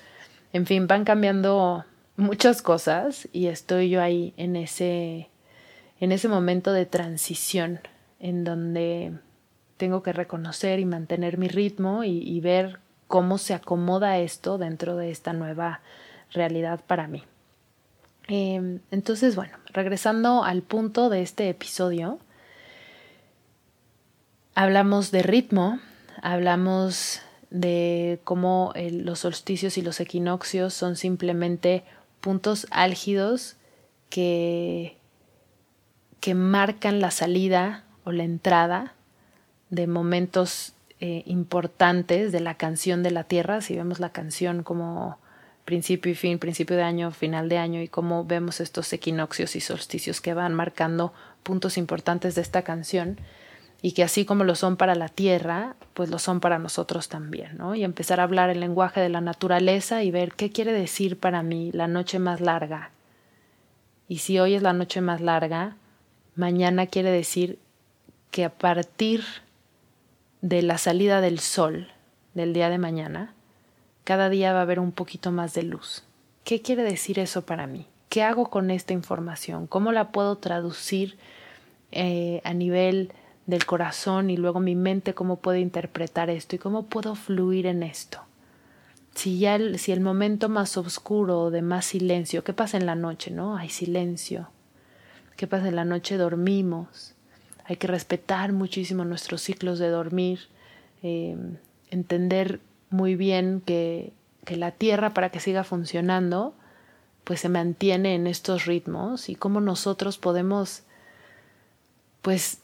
En 0.54 0.66
fin, 0.66 0.88
van 0.88 1.06
cambiando 1.06 1.86
muchas 2.18 2.62
cosas 2.62 3.28
y 3.32 3.48
estoy 3.48 3.90
yo 3.90 4.02
ahí 4.02 4.34
en 4.38 4.56
ese, 4.56 5.30
en 6.00 6.12
ese 6.12 6.28
momento 6.28 6.74
de 6.74 6.86
transición 6.86 7.80
en 8.20 8.44
donde 8.44 9.14
tengo 9.78 10.04
que 10.04 10.14
reconocer 10.14 10.80
y 10.80 10.86
mantener 10.86 11.38
mi 11.38 11.48
ritmo 11.48 12.04
y, 12.04 12.40
ver 12.40 12.80
cómo 13.08 13.38
se 13.38 13.54
acomoda 13.54 14.20
esto 14.20 14.58
dentro 14.58 14.96
de 14.96 15.12
esta 15.12 15.34
nueva 15.34 15.82
realidad 16.32 16.82
para 16.86 17.08
mí. 17.08 17.24
Em, 18.28 18.80
entonces, 18.92 19.36
bueno, 19.36 19.58
regresando 19.74 20.44
al 20.44 20.62
punto 20.62 21.10
de 21.10 21.22
este 21.22 21.50
episodio, 21.50 22.20
hablamos 24.56 25.12
de 25.12 25.24
ritmo, 25.24 25.80
hablamos 26.22 27.22
de 27.50 28.20
cómo 28.24 28.74
los 28.76 29.20
solsticios 29.20 29.78
y 29.78 29.82
los 29.82 30.00
equinoccios 30.00 30.74
son 30.74 30.96
simplemente 30.96 31.84
puntos 32.22 32.68
álgidos 32.72 33.58
que, 34.10 34.98
que 36.22 36.34
marcan 36.34 37.02
la 37.02 37.12
salida 37.12 37.84
o 38.06 38.12
la 38.12 38.24
entrada 38.24 38.94
de 39.70 39.88
momentos 39.88 40.74
eh, 41.00 41.24
importantes 41.26 42.32
de 42.32 42.40
la 42.40 42.56
canción 42.56 43.04
de 43.04 43.12
la 43.12 43.24
Tierra, 43.24 43.62
si 43.62 43.76
vemos 43.76 44.00
la 44.00 44.12
canción 44.12 44.64
como 44.64 45.18
principio 45.66 46.12
y 46.12 46.16
fin, 46.16 46.40
principio 46.40 46.76
de 46.76 46.84
año, 46.84 47.12
final 47.12 47.50
de 47.50 47.58
año, 47.58 47.82
y 47.82 47.88
cómo 47.88 48.26
vemos 48.26 48.60
estos 48.60 48.92
equinoccios 48.94 49.56
y 49.56 49.62
solsticios 49.62 50.22
que 50.22 50.34
van 50.34 50.54
marcando 50.54 51.14
puntos 51.44 51.78
importantes 51.78 52.36
de 52.36 52.42
esta 52.42 52.64
canción, 52.64 53.20
y 53.82 53.94
que 53.94 54.04
así 54.04 54.26
como 54.26 54.44
lo 54.44 54.56
son 54.56 54.78
para 54.78 54.96
la 54.96 55.10
Tierra, 55.10 55.76
pues 55.94 56.10
lo 56.10 56.20
son 56.20 56.40
para 56.40 56.60
nosotros 56.60 57.10
también, 57.10 57.58
¿no? 57.58 57.74
Y 57.74 57.84
empezar 57.84 58.20
a 58.20 58.24
hablar 58.24 58.50
el 58.50 58.60
lenguaje 58.60 59.02
de 59.02 59.10
la 59.10 59.22
naturaleza 59.22 60.04
y 60.04 60.12
ver 60.12 60.34
qué 60.34 60.52
quiere 60.52 60.72
decir 60.72 61.18
para 61.18 61.42
mí 61.42 61.72
la 61.74 61.88
noche 61.88 62.20
más 62.20 62.42
larga. 62.42 62.92
Y 64.08 64.20
si 64.20 64.40
hoy 64.40 64.54
es 64.54 64.62
la 64.62 64.74
noche 64.74 65.02
más 65.02 65.20
larga, 65.20 65.78
mañana 66.36 66.86
quiere 66.86 67.10
decir 67.10 67.58
que 68.30 68.46
a 68.46 68.50
partir 68.50 69.24
de 70.42 70.62
la 70.62 70.78
salida 70.78 71.22
del 71.22 71.40
sol 71.40 71.88
del 72.34 72.54
día 72.54 72.70
de 72.70 72.78
mañana, 72.78 73.34
cada 74.04 74.30
día 74.30 74.54
va 74.54 74.60
a 74.60 74.64
haber 74.64 74.80
un 74.80 74.92
poquito 74.92 75.32
más 75.32 75.54
de 75.54 75.64
luz. 75.64 76.04
¿Qué 76.44 76.62
quiere 76.62 76.84
decir 76.84 77.20
eso 77.20 77.46
para 77.46 77.68
mí? 77.68 77.88
¿Qué 78.10 78.24
hago 78.24 78.50
con 78.50 78.72
esta 78.72 78.94
información? 78.94 79.68
¿Cómo 79.68 79.92
la 79.92 80.12
puedo 80.12 80.38
traducir 80.38 81.18
eh, 81.92 82.42
a 82.46 82.54
nivel 82.54 83.12
del 83.46 83.66
corazón 83.66 84.30
y 84.30 84.38
luego 84.38 84.60
mi 84.60 84.76
mente 84.76 85.14
cómo 85.14 85.38
puede 85.38 85.60
interpretar 85.60 86.30
esto 86.30 86.56
y 86.56 86.60
cómo 86.60 86.86
puedo 86.86 87.16
fluir 87.16 87.66
en 87.66 87.84
esto. 87.84 88.20
Si 89.14 89.40
ya 89.40 89.56
el, 89.56 89.78
si 89.78 89.92
el 89.92 90.00
momento 90.00 90.48
más 90.48 90.78
oscuro 90.78 91.52
de 91.52 91.62
más 91.62 91.86
silencio, 91.86 92.44
¿qué 92.44 92.54
pasa 92.54 92.78
en 92.78 92.86
la 92.86 92.96
noche? 92.96 93.30
¿No? 93.30 93.58
Hay 93.58 93.70
silencio. 93.70 94.50
¿Qué 95.36 95.48
pasa 95.48 95.68
en 95.68 95.76
la 95.76 95.84
noche? 95.84 96.16
Dormimos. 96.16 97.14
Hay 97.66 97.76
que 97.76 97.88
respetar 97.88 98.54
muchísimo 98.54 99.04
nuestros 99.04 99.42
ciclos 99.42 99.80
de 99.80 99.90
dormir, 99.90 100.40
eh, 101.04 101.36
entender 101.90 102.62
muy 102.92 103.16
bien 103.16 103.62
que, 103.66 104.14
que 104.46 104.56
la 104.56 104.72
tierra 104.72 105.10
para 105.10 105.30
que 105.30 105.40
siga 105.40 105.64
funcionando, 105.64 106.54
pues 107.24 107.40
se 107.40 107.50
mantiene 107.50 108.16
en 108.16 108.28
estos 108.28 108.66
ritmos 108.66 109.30
y 109.30 109.36
cómo 109.36 109.62
nosotros 109.62 110.18
podemos 110.18 110.84
pues 112.22 112.60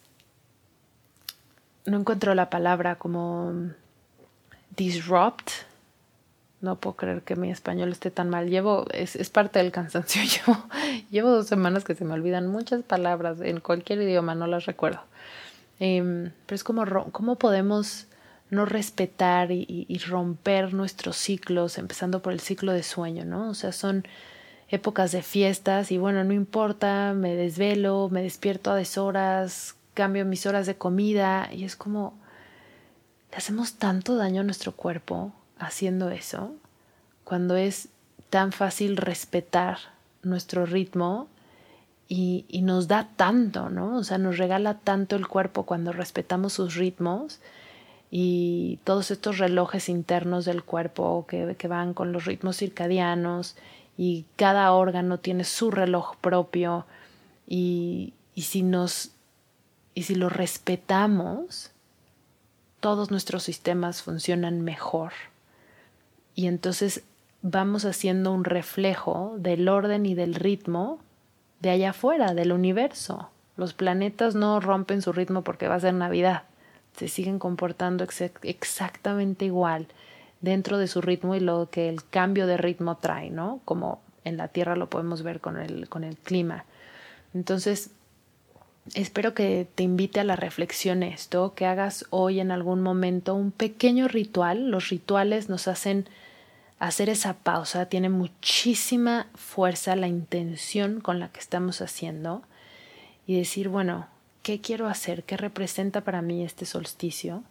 no 1.86 1.98
encuentro 1.98 2.36
la 2.36 2.50
palabra 2.50 2.96
como 2.96 3.54
disrupt. 4.76 5.50
No 6.60 6.76
puedo 6.76 6.96
creer 6.96 7.22
que 7.22 7.36
mi 7.36 7.52
español 7.52 7.92
esté 7.92 8.10
tan 8.10 8.30
mal. 8.30 8.50
Llevo, 8.50 8.86
es, 8.92 9.16
es 9.16 9.30
parte 9.30 9.60
del 9.60 9.72
cansancio. 9.72 10.22
Llevo, 10.48 10.64
llevo 11.12 11.32
dos 11.32 11.48
semanas 11.48 11.84
que 11.84 11.96
se 11.96 12.04
me 12.04 12.14
olvidan 12.14 12.48
muchas 12.48 12.84
palabras 12.84 13.40
en 13.42 13.60
cualquier 13.60 14.02
idioma, 14.02 14.36
no 14.36 14.48
las 14.48 14.66
recuerdo. 14.66 15.02
Em, 15.80 16.32
pero 16.46 16.56
es 16.56 16.64
como 16.64 16.84
cómo 17.12 17.36
podemos 17.36 18.08
no 18.50 18.66
respetar 18.66 19.52
y, 19.52 20.02
romper 20.08 20.74
nuestros 20.74 21.18
ciclos, 21.18 21.78
empezando 21.78 22.22
por 22.22 22.34
el 22.34 22.40
ciclo 22.40 22.72
de 22.72 22.84
sueño, 22.84 23.26
¿no? 23.26 23.50
O 23.50 23.54
sea, 23.54 23.72
son 23.72 24.08
épocas 24.70 25.12
de 25.12 25.22
fiestas 25.22 25.92
y 25.92 25.98
bueno, 25.98 26.24
no 26.24 26.34
importa, 26.34 27.14
me 27.14 27.36
desvelo, 27.36 28.10
me 28.10 28.22
despierto 28.22 28.72
a 28.72 28.76
deshoras, 28.76 29.76
cambio 29.94 30.26
mis 30.26 30.46
horas 30.46 30.66
de 30.66 30.78
comida 30.78 31.50
y 31.52 31.66
es 31.66 31.76
como, 31.76 32.18
le 33.32 33.38
hacemos 33.38 33.76
tanto 33.76 34.16
daño 34.16 34.42
a 34.42 34.46
nuestro 34.46 34.72
cuerpo 34.72 35.34
haciendo 35.60 36.10
eso, 36.10 36.54
cuando 37.24 37.56
es 37.58 37.90
tan 38.30 38.52
fácil 38.52 38.96
respetar 38.96 39.80
nuestro 40.24 40.66
ritmo 40.66 41.28
y, 42.08 42.46
y, 42.48 42.62
nos 42.62 42.88
da 42.88 43.10
tanto, 43.18 43.70
¿no? 43.70 43.98
O 43.98 44.04
sea, 44.06 44.18
nos 44.18 44.38
regala 44.38 44.76
tanto 44.76 45.18
el 45.18 45.28
cuerpo 45.28 45.66
cuando 45.66 45.92
respetamos 45.92 46.54
sus 46.54 46.76
ritmos 46.76 47.42
y 48.10 48.80
todos 48.84 49.12
estos 49.12 49.38
relojes 49.38 49.90
internos 49.90 50.46
del 50.46 50.64
cuerpo 50.64 51.26
que, 51.28 51.56
van 51.68 51.94
con 51.94 52.12
los 52.14 52.26
ritmos 52.26 52.58
circadianos 52.58 53.56
y 53.98 54.26
cada 54.36 54.72
órgano 54.72 55.18
tiene 55.20 55.44
su 55.44 55.72
reloj 55.72 56.16
propio 56.18 56.86
y, 57.48 58.14
y 58.36 58.44
si 58.44 58.64
nos 58.64 59.12
y 59.98 60.04
si 60.04 60.14
lo 60.14 60.30
respetamos, 60.30 61.72
todos 62.80 63.10
nuestros 63.10 63.42
sistemas 63.42 64.04
funcionan 64.04 64.62
mejor. 64.62 65.12
Y 66.36 66.46
entonces 66.46 67.02
vamos 67.42 67.84
haciendo 67.84 68.32
un 68.32 68.44
reflejo 68.44 69.34
del 69.40 69.68
orden 69.68 70.06
y 70.06 70.14
del 70.14 70.36
ritmo 70.36 71.00
de 71.62 71.72
allá 71.72 71.90
afuera, 71.90 72.36
del 72.36 72.52
universo. 72.52 73.32
Los 73.56 73.74
planetas 73.74 74.36
no 74.36 74.60
rompen 74.60 75.02
su 75.02 75.14
ritmo 75.14 75.44
porque 75.44 75.68
va 75.68 75.74
a 75.74 75.80
ser 75.80 75.96
Navidad. 75.96 76.44
Se 76.98 77.08
siguen 77.08 77.40
comportando 77.40 78.06
exactamente 78.44 79.46
igual 79.46 79.88
dentro 80.42 80.78
de 80.78 80.88
su 80.88 81.02
ritmo 81.02 81.36
y 81.36 81.40
lo 81.40 81.70
que 81.70 81.90
el 81.90 82.04
cambio 82.04 82.48
de 82.48 82.58
ritmo 82.58 82.98
trae, 82.98 83.30
¿no? 83.30 83.62
Como 83.66 84.02
en 84.24 84.38
la 84.38 84.50
Tierra 84.50 84.76
lo 84.76 84.90
podemos 84.90 85.24
ver 85.24 85.40
con 85.40 85.58
el, 85.58 85.88
con 85.88 86.04
el 86.04 86.18
clima. 86.18 86.66
Entonces, 87.34 87.92
Espero 88.94 89.34
que 89.34 89.68
te 89.76 89.84
invite 89.84 90.22
a 90.22 90.24
la 90.24 90.36
reflexión 90.36 91.04
esto, 91.04 91.54
que 91.56 91.66
hagas 91.66 92.06
hoy 92.10 92.40
en 92.40 92.52
algún 92.52 92.82
momento 92.82 93.36
un 93.36 93.52
pequeño 93.52 94.08
ritual. 94.08 94.70
Los 94.70 94.90
rituales 94.90 95.50
nos 95.50 95.68
hacen 95.68 96.08
hacer 96.80 97.10
esa 97.10 97.34
pausa, 97.34 97.88
tiene 97.88 98.10
muchísima 98.10 99.28
fuerza 99.36 99.96
la 99.96 100.08
intención 100.08 101.02
con 101.02 101.20
la 101.20 101.30
que 101.30 101.40
estamos 101.40 101.82
haciendo 101.82 102.44
y 103.26 103.38
decir, 103.38 103.68
bueno, 103.68 104.08
¿qué 104.48 104.62
quiero 104.62 104.88
hacer? 104.88 105.24
¿Qué 105.24 105.38
representa 105.38 106.02
para 106.02 106.22
mí 106.22 106.44
este 106.44 106.66
solsticio? 106.66 107.44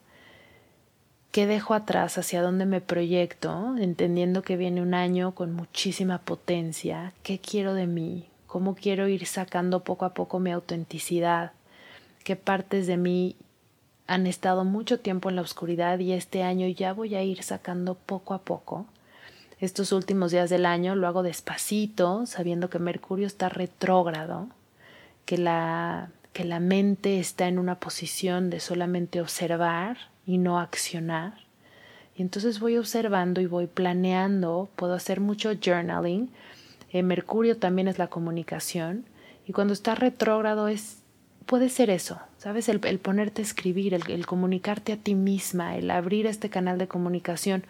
¿Qué 1.31 1.47
dejo 1.47 1.75
atrás? 1.75 2.19
¿Hacia 2.19 2.43
dónde 2.43 2.67
me 2.67 2.81
proyecto? 2.81 3.77
Entendiendo 3.79 4.43
que 4.43 4.57
viene 4.57 4.83
un 4.83 4.95
año 4.95 5.35
con 5.35 5.53
muchísima 5.53 6.19
potencia. 6.23 7.13
¿Qué 7.23 7.39
quiero 7.39 7.75
de 7.75 7.87
mí? 7.87 8.29
cómo 8.57 8.75
quiero 8.75 9.07
ir 9.07 9.27
sacando 9.27 9.85
poco 9.85 10.07
a 10.07 10.15
poco 10.15 10.39
mi 10.39 10.51
autenticidad, 10.51 11.53
qué 12.25 12.37
partes 12.37 12.87
de 12.87 12.97
mí 12.97 13.37
han 14.07 14.27
estado 14.27 14.65
mucho 14.65 14.99
tiempo 15.01 15.29
en 15.29 15.37
la 15.37 15.43
oscuridad 15.43 15.99
y 15.99 16.13
este 16.13 16.43
año 16.43 16.67
ya 16.69 16.95
voy 16.95 17.17
a 17.17 17.23
ir 17.23 17.43
sacando 17.43 17.97
poco 17.97 18.33
a 18.33 18.39
poco. 18.39 18.87
Estos 19.61 19.93
últimos 19.93 20.33
días 20.33 20.49
del 20.49 20.65
año 20.65 20.95
lo 20.95 21.07
hago 21.07 21.23
despacito, 21.23 22.25
sabiendo 22.25 22.71
que 22.71 22.79
Mercurio 22.79 23.27
está 23.27 23.51
retrógrado, 23.51 24.49
que 25.27 25.37
la, 25.37 26.11
que 26.37 26.45
la 26.45 26.61
mente 26.61 27.19
está 27.19 27.49
en 27.49 27.59
una 27.59 27.81
posición 27.81 28.51
de 28.51 28.61
solamente 28.61 29.23
observar 29.23 29.97
y 30.27 30.37
no 30.37 30.59
accionar. 30.59 31.33
Y 32.15 32.21
entonces 32.21 32.61
voy 32.61 32.77
observando 32.77 33.41
y 33.41 33.47
voy 33.47 33.67
planeando, 33.67 34.69
puedo 34.77 34.93
hacer 34.93 35.21
mucho 35.21 35.53
journaling, 35.55 36.29
eh, 36.93 37.03
Mercurio 37.03 37.57
también 37.57 37.89
es 37.89 37.97
la 37.97 38.09
comunicación 38.09 39.07
y 39.47 39.55
cuando 39.55 39.73
está 39.73 39.95
retrógrado 39.95 40.69
es 40.69 40.99
puede 41.47 41.71
ser 41.71 41.89
eso, 41.89 42.19
¿sabes? 42.37 42.69
El, 42.69 42.81
ponerte 42.99 43.41
a 43.41 43.45
escribir, 43.47 43.95
el, 43.95 44.27
comunicarte 44.27 44.93
a 44.93 44.99
ti 44.99 45.15
misma, 45.15 45.79
el 45.79 45.91
abrir 45.91 46.27
este 46.27 46.51
canal 46.51 46.77
de 46.77 46.87
comunicación 46.87 47.65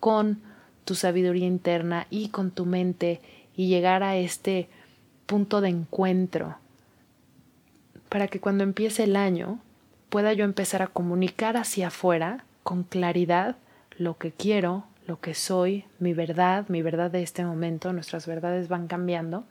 con 0.00 0.40
tu 0.84 0.96
sabiduría 0.96 1.46
interna 1.46 2.08
y 2.10 2.30
con 2.30 2.50
tu 2.50 2.66
mente 2.66 3.20
y 3.54 3.68
llegar 3.68 4.02
a 4.02 4.16
este 4.16 4.68
punto 5.26 5.60
de 5.60 5.68
encuentro 5.68 6.56
para 8.08 8.28
que 8.28 8.40
cuando 8.40 8.64
empiece 8.64 9.04
el 9.04 9.16
año 9.16 9.60
pueda 10.08 10.32
yo 10.32 10.44
empezar 10.44 10.82
a 10.82 10.86
comunicar 10.86 11.56
hacia 11.56 11.88
afuera 11.88 12.44
con 12.62 12.82
claridad 12.82 13.56
lo 13.96 14.16
que 14.16 14.32
quiero, 14.32 14.84
lo 15.06 15.20
que 15.20 15.34
soy, 15.34 15.84
mi 15.98 16.12
verdad, 16.12 16.66
mi 16.68 16.82
verdad 16.82 17.10
de 17.10 17.22
este 17.22 17.44
momento, 17.44 17.92
nuestras 17.92 18.26
verdades 18.26 18.68
van 18.68 18.86
cambiando. 18.86 19.44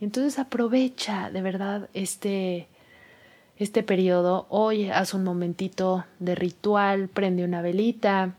Entonces 0.00 0.38
aprovecha 0.38 1.30
de 1.30 1.42
verdad 1.42 1.88
este, 1.94 2.66
este 3.58 3.82
periodo. 3.82 4.46
Hoy 4.48 4.90
haz 4.90 5.14
un 5.14 5.24
momentito 5.24 6.04
de 6.18 6.34
ritual, 6.34 7.08
prende 7.08 7.44
una 7.44 7.62
velita, 7.62 8.34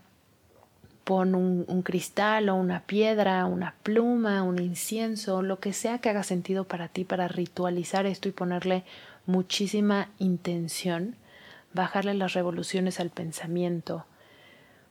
pon 1.04 1.34
un, 1.34 1.82
cristal 1.82 2.48
o 2.48 2.54
una 2.54 2.80
piedra, 2.80 3.44
una 3.44 3.74
pluma, 3.82 4.42
un 4.42 4.58
incienso, 4.60 5.42
lo 5.42 5.60
que 5.60 5.72
sea 5.72 5.98
que 5.98 6.08
haga 6.08 6.22
sentido 6.22 6.64
para 6.64 6.88
ti 6.88 7.04
para 7.04 7.28
ritualizar 7.28 8.06
esto 8.06 8.28
y 8.28 8.32
ponerle 8.32 8.84
muchísima 9.26 10.08
intención, 10.18 11.16
bajarle 11.74 12.14
las 12.14 12.32
revoluciones 12.32 13.00
al 13.00 13.10
pensamiento, 13.10 14.06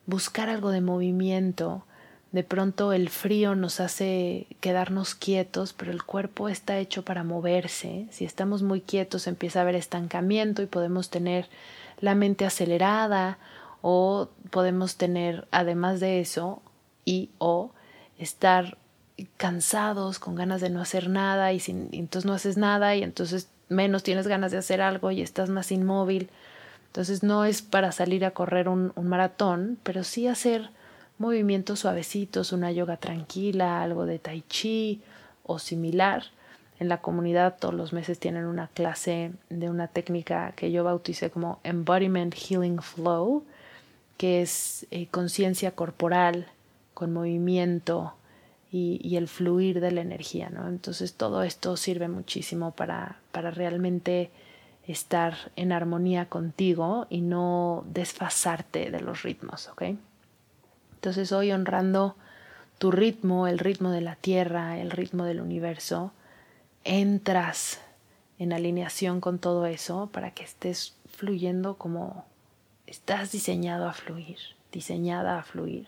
buscar 0.05 0.49
algo 0.49 0.69
de 0.69 0.81
movimiento. 0.81 1.83
De 2.31 2.43
pronto 2.43 2.93
el 2.93 3.09
frío 3.09 3.55
nos 3.55 3.79
hace 3.79 4.47
quedarnos 4.59 5.15
quietos, 5.15 5.73
pero 5.73 5.91
el 5.91 6.03
cuerpo 6.03 6.49
está 6.49 6.77
hecho 6.79 7.03
para 7.03 7.23
moverse. 7.23 8.07
Si 8.11 8.25
estamos 8.25 8.63
muy 8.63 8.81
quietos 8.81 9.27
empieza 9.27 9.59
a 9.59 9.61
haber 9.63 9.75
estancamiento 9.75 10.61
y 10.61 10.67
podemos 10.67 11.09
tener 11.09 11.47
la 11.99 12.15
mente 12.15 12.45
acelerada 12.45 13.37
o 13.83 14.29
podemos 14.49 14.95
tener, 14.95 15.45
además 15.51 15.99
de 15.99 16.21
eso, 16.21 16.61
y 17.03 17.29
o 17.37 17.71
estar 18.17 18.77
cansados, 19.37 20.19
con 20.19 20.35
ganas 20.35 20.61
de 20.61 20.69
no 20.69 20.81
hacer 20.81 21.09
nada 21.09 21.51
y, 21.51 21.59
sin, 21.59 21.89
entonces 21.91 22.25
no 22.25 22.33
haces 22.33 22.57
nada 22.57 22.95
y 22.95 23.03
entonces 23.03 23.49
menos 23.67 24.01
tienes 24.01 24.25
ganas 24.25 24.51
de 24.53 24.57
hacer 24.57 24.81
algo 24.81 25.11
y 25.11 25.21
estás 25.21 25.49
más 25.49 25.71
inmóvil. 25.71 26.29
Entonces 26.87 27.23
no 27.23 27.43
es 27.43 27.61
para 27.61 27.91
salir 27.91 28.23
a 28.23 28.31
correr 28.31 28.69
un, 28.69 28.93
maratón, 28.95 29.77
pero 29.83 30.05
sí 30.05 30.27
hacer 30.27 30.69
movimientos 31.17 31.79
suavecitos, 31.79 32.53
una 32.53 32.71
yoga 32.71 32.95
tranquila, 32.95 33.83
algo 33.83 34.05
de 34.05 34.17
tai 34.17 34.43
chi 34.47 35.01
o 35.43 35.59
similar. 35.59 36.23
En 36.79 36.87
la 36.87 37.01
comunidad 37.01 37.57
todos 37.59 37.73
los 37.73 37.91
meses 37.91 38.17
tienen 38.17 38.45
una 38.45 38.67
clase 38.67 39.33
de 39.49 39.69
una 39.69 39.89
técnica 39.89 40.53
que 40.55 40.71
yo 40.71 40.85
bauticé 40.85 41.29
como 41.29 41.59
Embodiment 41.63 42.33
Healing 42.33 42.81
Flow, 42.81 43.43
que 44.17 44.41
es 44.41 44.85
eh, 44.91 45.07
conciencia 45.07 45.71
corporal 45.71 46.47
con 46.93 47.13
movimiento 47.13 48.13
y, 48.71 48.99
y, 49.03 49.17
el 49.17 49.27
fluir 49.27 49.79
de 49.81 49.91
la 49.91 50.01
energía. 50.01 50.49
¿no? 50.49 50.67
Entonces 50.67 51.13
todo 51.13 51.43
esto 51.43 51.77
sirve 51.77 52.07
muchísimo 52.07 52.71
para, 52.71 53.19
para 53.31 53.51
realmente 53.51 54.31
estar 54.87 55.51
en 55.55 55.71
armonía 55.71 56.27
contigo 56.27 57.07
y 57.09 57.21
no 57.21 57.85
desfasarte 57.87 58.91
de 58.91 58.99
los 58.99 59.23
ritmos, 59.23 59.69
¿ok? 59.69 59.83
Entonces 60.95 61.31
hoy 61.31 61.51
honrando 61.51 62.15
tu 62.77 62.91
ritmo, 62.91 63.47
el 63.47 63.59
ritmo 63.59 63.91
de 63.91 64.01
la 64.01 64.15
tierra, 64.15 64.79
el 64.79 64.91
ritmo 64.91 65.23
del 65.25 65.39
universo, 65.39 66.11
entras 66.83 67.79
en 68.39 68.51
alineación 68.51 69.21
con 69.21 69.39
todo 69.39 69.65
eso 69.65 70.09
para 70.11 70.31
que 70.31 70.43
estés 70.43 70.95
fluyendo 71.05 71.77
como 71.77 72.25
estás 72.87 73.31
diseñado 73.31 73.87
a 73.87 73.93
fluir, 73.93 74.37
diseñada 74.71 75.39
a 75.39 75.43
fluir 75.43 75.87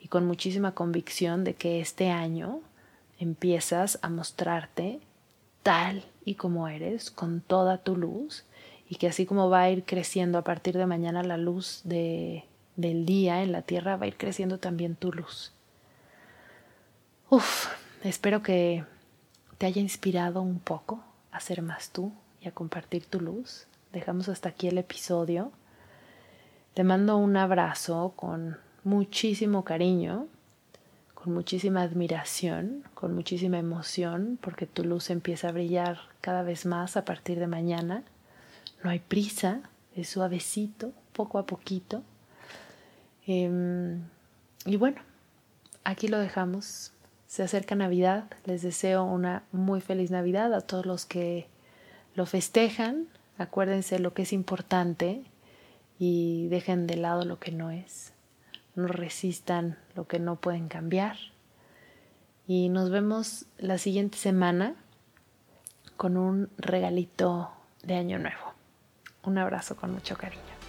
y 0.00 0.08
con 0.08 0.26
muchísima 0.26 0.74
convicción 0.74 1.44
de 1.44 1.54
que 1.54 1.80
este 1.80 2.10
año 2.10 2.60
empiezas 3.18 3.98
a 4.02 4.08
mostrarte 4.08 5.00
tal 5.62 6.04
y 6.24 6.34
como 6.34 6.68
eres, 6.68 7.10
con 7.10 7.40
toda 7.40 7.78
tu 7.78 7.96
luz, 7.96 8.44
y 8.88 8.96
que 8.96 9.08
así 9.08 9.26
como 9.26 9.50
va 9.50 9.62
a 9.62 9.70
ir 9.70 9.84
creciendo 9.84 10.38
a 10.38 10.44
partir 10.44 10.76
de 10.76 10.86
mañana 10.86 11.22
la 11.22 11.36
luz 11.36 11.82
de, 11.84 12.44
del 12.76 13.06
día 13.06 13.42
en 13.42 13.52
la 13.52 13.62
tierra, 13.62 13.96
va 13.96 14.04
a 14.04 14.08
ir 14.08 14.16
creciendo 14.16 14.58
también 14.58 14.96
tu 14.96 15.12
luz. 15.12 15.52
Uf, 17.28 17.68
espero 18.02 18.42
que 18.42 18.84
te 19.58 19.66
haya 19.66 19.80
inspirado 19.80 20.42
un 20.42 20.58
poco 20.58 21.04
a 21.30 21.40
ser 21.40 21.62
más 21.62 21.90
tú 21.90 22.12
y 22.40 22.48
a 22.48 22.52
compartir 22.52 23.04
tu 23.06 23.20
luz. 23.20 23.66
Dejamos 23.92 24.28
hasta 24.28 24.48
aquí 24.48 24.66
el 24.66 24.78
episodio. 24.78 25.52
Te 26.80 26.84
mando 26.84 27.18
un 27.18 27.36
abrazo 27.36 28.14
con 28.16 28.56
muchísimo 28.84 29.64
cariño 29.64 30.28
con 31.12 31.34
muchísima 31.34 31.82
admiración, 31.82 32.84
con 32.94 33.14
muchísima 33.14 33.58
emoción, 33.58 34.38
porque 34.40 34.64
tu 34.64 34.82
luz 34.82 35.10
empieza 35.10 35.50
a 35.50 35.52
brillar 35.52 35.98
cada 36.22 36.42
vez 36.42 36.64
más 36.64 36.96
a 36.96 37.04
partir 37.04 37.38
de 37.38 37.46
mañana. 37.46 38.02
No 38.82 38.88
hay 38.88 38.98
prisa, 38.98 39.60
es 39.94 40.08
suavecito, 40.08 40.94
poco 41.12 41.38
a 41.38 41.44
poquito. 41.44 42.02
Em, 43.26 44.00
y 44.64 44.76
bueno, 44.76 45.02
aquí 45.84 46.08
lo 46.08 46.18
dejamos. 46.18 46.92
Se 47.26 47.42
acerca 47.42 47.74
Navidad, 47.74 48.24
les 48.46 48.62
deseo 48.62 49.04
una 49.04 49.42
muy 49.52 49.82
feliz 49.82 50.10
Navidad 50.10 50.54
a 50.54 50.62
todos 50.62 50.86
los 50.86 51.04
que 51.04 51.46
lo 52.14 52.24
festejan. 52.24 53.06
Acuérdense 53.36 53.98
lo 53.98 54.14
que 54.14 54.22
es 54.22 54.32
importante 54.32 55.26
y 56.00 56.48
dejen 56.48 56.88
de 56.88 56.96
lado 56.96 57.24
lo 57.24 57.38
que 57.38 57.52
no 57.52 57.70
es 57.70 58.14
no 58.74 58.88
resistan 58.88 59.78
lo 59.94 60.06
que 60.06 60.18
no 60.18 60.36
pueden 60.36 60.68
cambiar. 60.68 61.16
Y 62.46 62.68
nos 62.68 62.90
vemos 62.90 63.46
la 63.58 63.78
siguiente 63.78 64.18
semana 64.18 64.74
con 65.96 66.16
un 66.16 66.50
regalito 66.58 67.50
de 67.82 67.94
año 67.94 68.18
nuevo. 68.18 68.54
Un 69.22 69.38
abrazo 69.38 69.76
con 69.76 69.92
mucho 69.92 70.16
cariño. 70.16 70.59